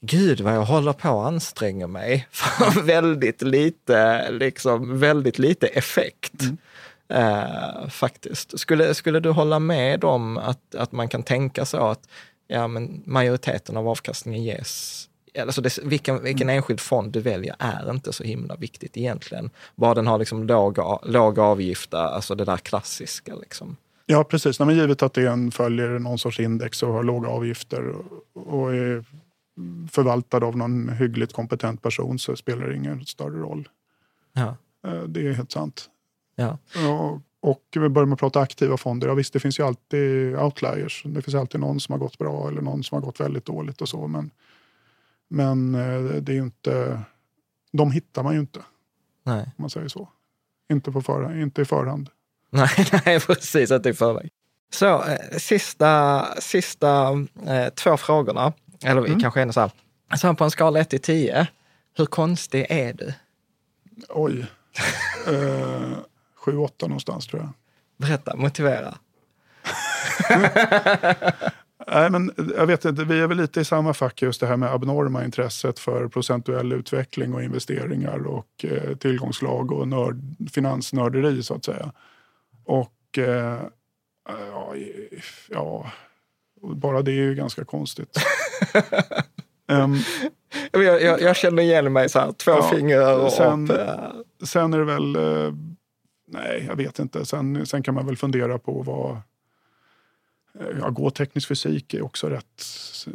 [0.00, 6.40] gud vad jag håller på att anstränga mig för väldigt lite, liksom väldigt lite effekt.
[6.40, 6.58] Mm.
[7.12, 8.58] Uh, faktiskt.
[8.58, 12.08] Skulle, skulle du hålla med om att, att man kan tänka så att
[12.48, 15.08] ja, men majoriteten av avkastningen ges
[15.38, 16.56] alltså det, vilken, vilken mm.
[16.56, 19.50] enskild fond du väljer är inte så himla viktigt egentligen.
[19.74, 23.34] Bara den har liksom låg, låg avgifter, alltså det där klassiska.
[23.34, 23.76] Liksom.
[24.06, 24.60] Ja, precis.
[24.60, 27.94] men givet att det en följer någon sorts index och har låga avgifter
[28.32, 29.04] och är
[29.90, 33.68] förvaltad av någon hyggligt kompetent person så spelar det ingen större roll.
[34.32, 34.56] Ja.
[34.86, 35.90] Eh, det är helt sant.
[36.36, 36.58] Ja.
[36.88, 37.20] Och,
[37.50, 39.08] och vi börjar med att prata aktiva fonder.
[39.08, 41.02] Ja, visst, det finns ju alltid outliers.
[41.06, 43.80] Det finns alltid någon som har gått bra eller någon som har gått väldigt dåligt
[43.80, 44.06] och så.
[44.06, 44.30] Men,
[45.34, 47.00] men eh, det är inte,
[47.72, 48.60] de hittar man ju inte.
[49.22, 49.42] Nej.
[49.42, 50.08] Om man säger så.
[50.70, 52.10] Inte, på för, inte i förhand.
[52.50, 52.68] Nej,
[53.04, 54.30] nej precis, inte i förväg.
[54.72, 57.12] Så, eh, sista, sista
[57.46, 58.52] eh, två frågorna,
[58.84, 59.20] eller mm.
[59.20, 59.70] kanske en så här.
[60.16, 61.46] Så på en skala 1 till 10,
[61.96, 63.14] hur konstig är du?
[64.08, 64.40] Oj.
[65.26, 65.98] eh,
[66.44, 67.52] 7-8 någonstans tror jag.
[67.96, 68.94] Berätta, motivera.
[71.86, 74.56] Nej, men jag vet inte, vi är väl lite i samma fack just det här
[74.56, 80.20] med abnorma intresset för procentuell utveckling och investeringar och eh, tillgångslag och nörd,
[80.52, 81.92] finansnörderi så att säga.
[82.64, 83.58] Och eh,
[84.28, 84.74] ja,
[85.48, 85.90] ja,
[86.62, 88.18] bara det är ju ganska konstigt.
[89.68, 89.96] um,
[90.72, 94.48] jag, jag, jag, känner igen mig så här, två ja, fingrar sen, upp.
[94.48, 95.54] Sen är det väl, eh,
[96.28, 99.20] nej jag vet inte, sen, sen kan man väl fundera på vad
[100.80, 102.66] Ja, gå teknisk fysik är också rätt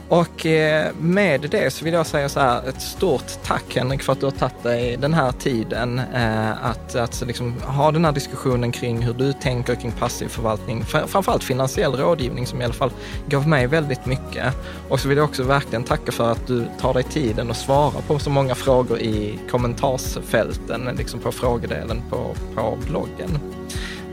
[0.09, 4.13] Och eh, med det så vill jag säga så här, ett stort tack Henrik för
[4.13, 8.11] att du har tagit dig den här tiden eh, att, att liksom ha den här
[8.11, 12.91] diskussionen kring hur du tänker kring passiv förvaltning, framförallt finansiell rådgivning som i alla fall
[13.27, 14.53] gav mig väldigt mycket.
[14.89, 18.01] Och så vill jag också verkligen tacka för att du tar dig tiden och svarar
[18.07, 19.39] på så många frågor i
[19.73, 23.39] kommentarsfälten, liksom på frågedelen på, på bloggen.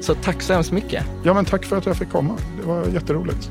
[0.01, 1.05] Så tack så hemskt mycket.
[1.25, 2.37] Ja, men tack för att jag fick komma.
[2.61, 3.51] Det var jätteroligt.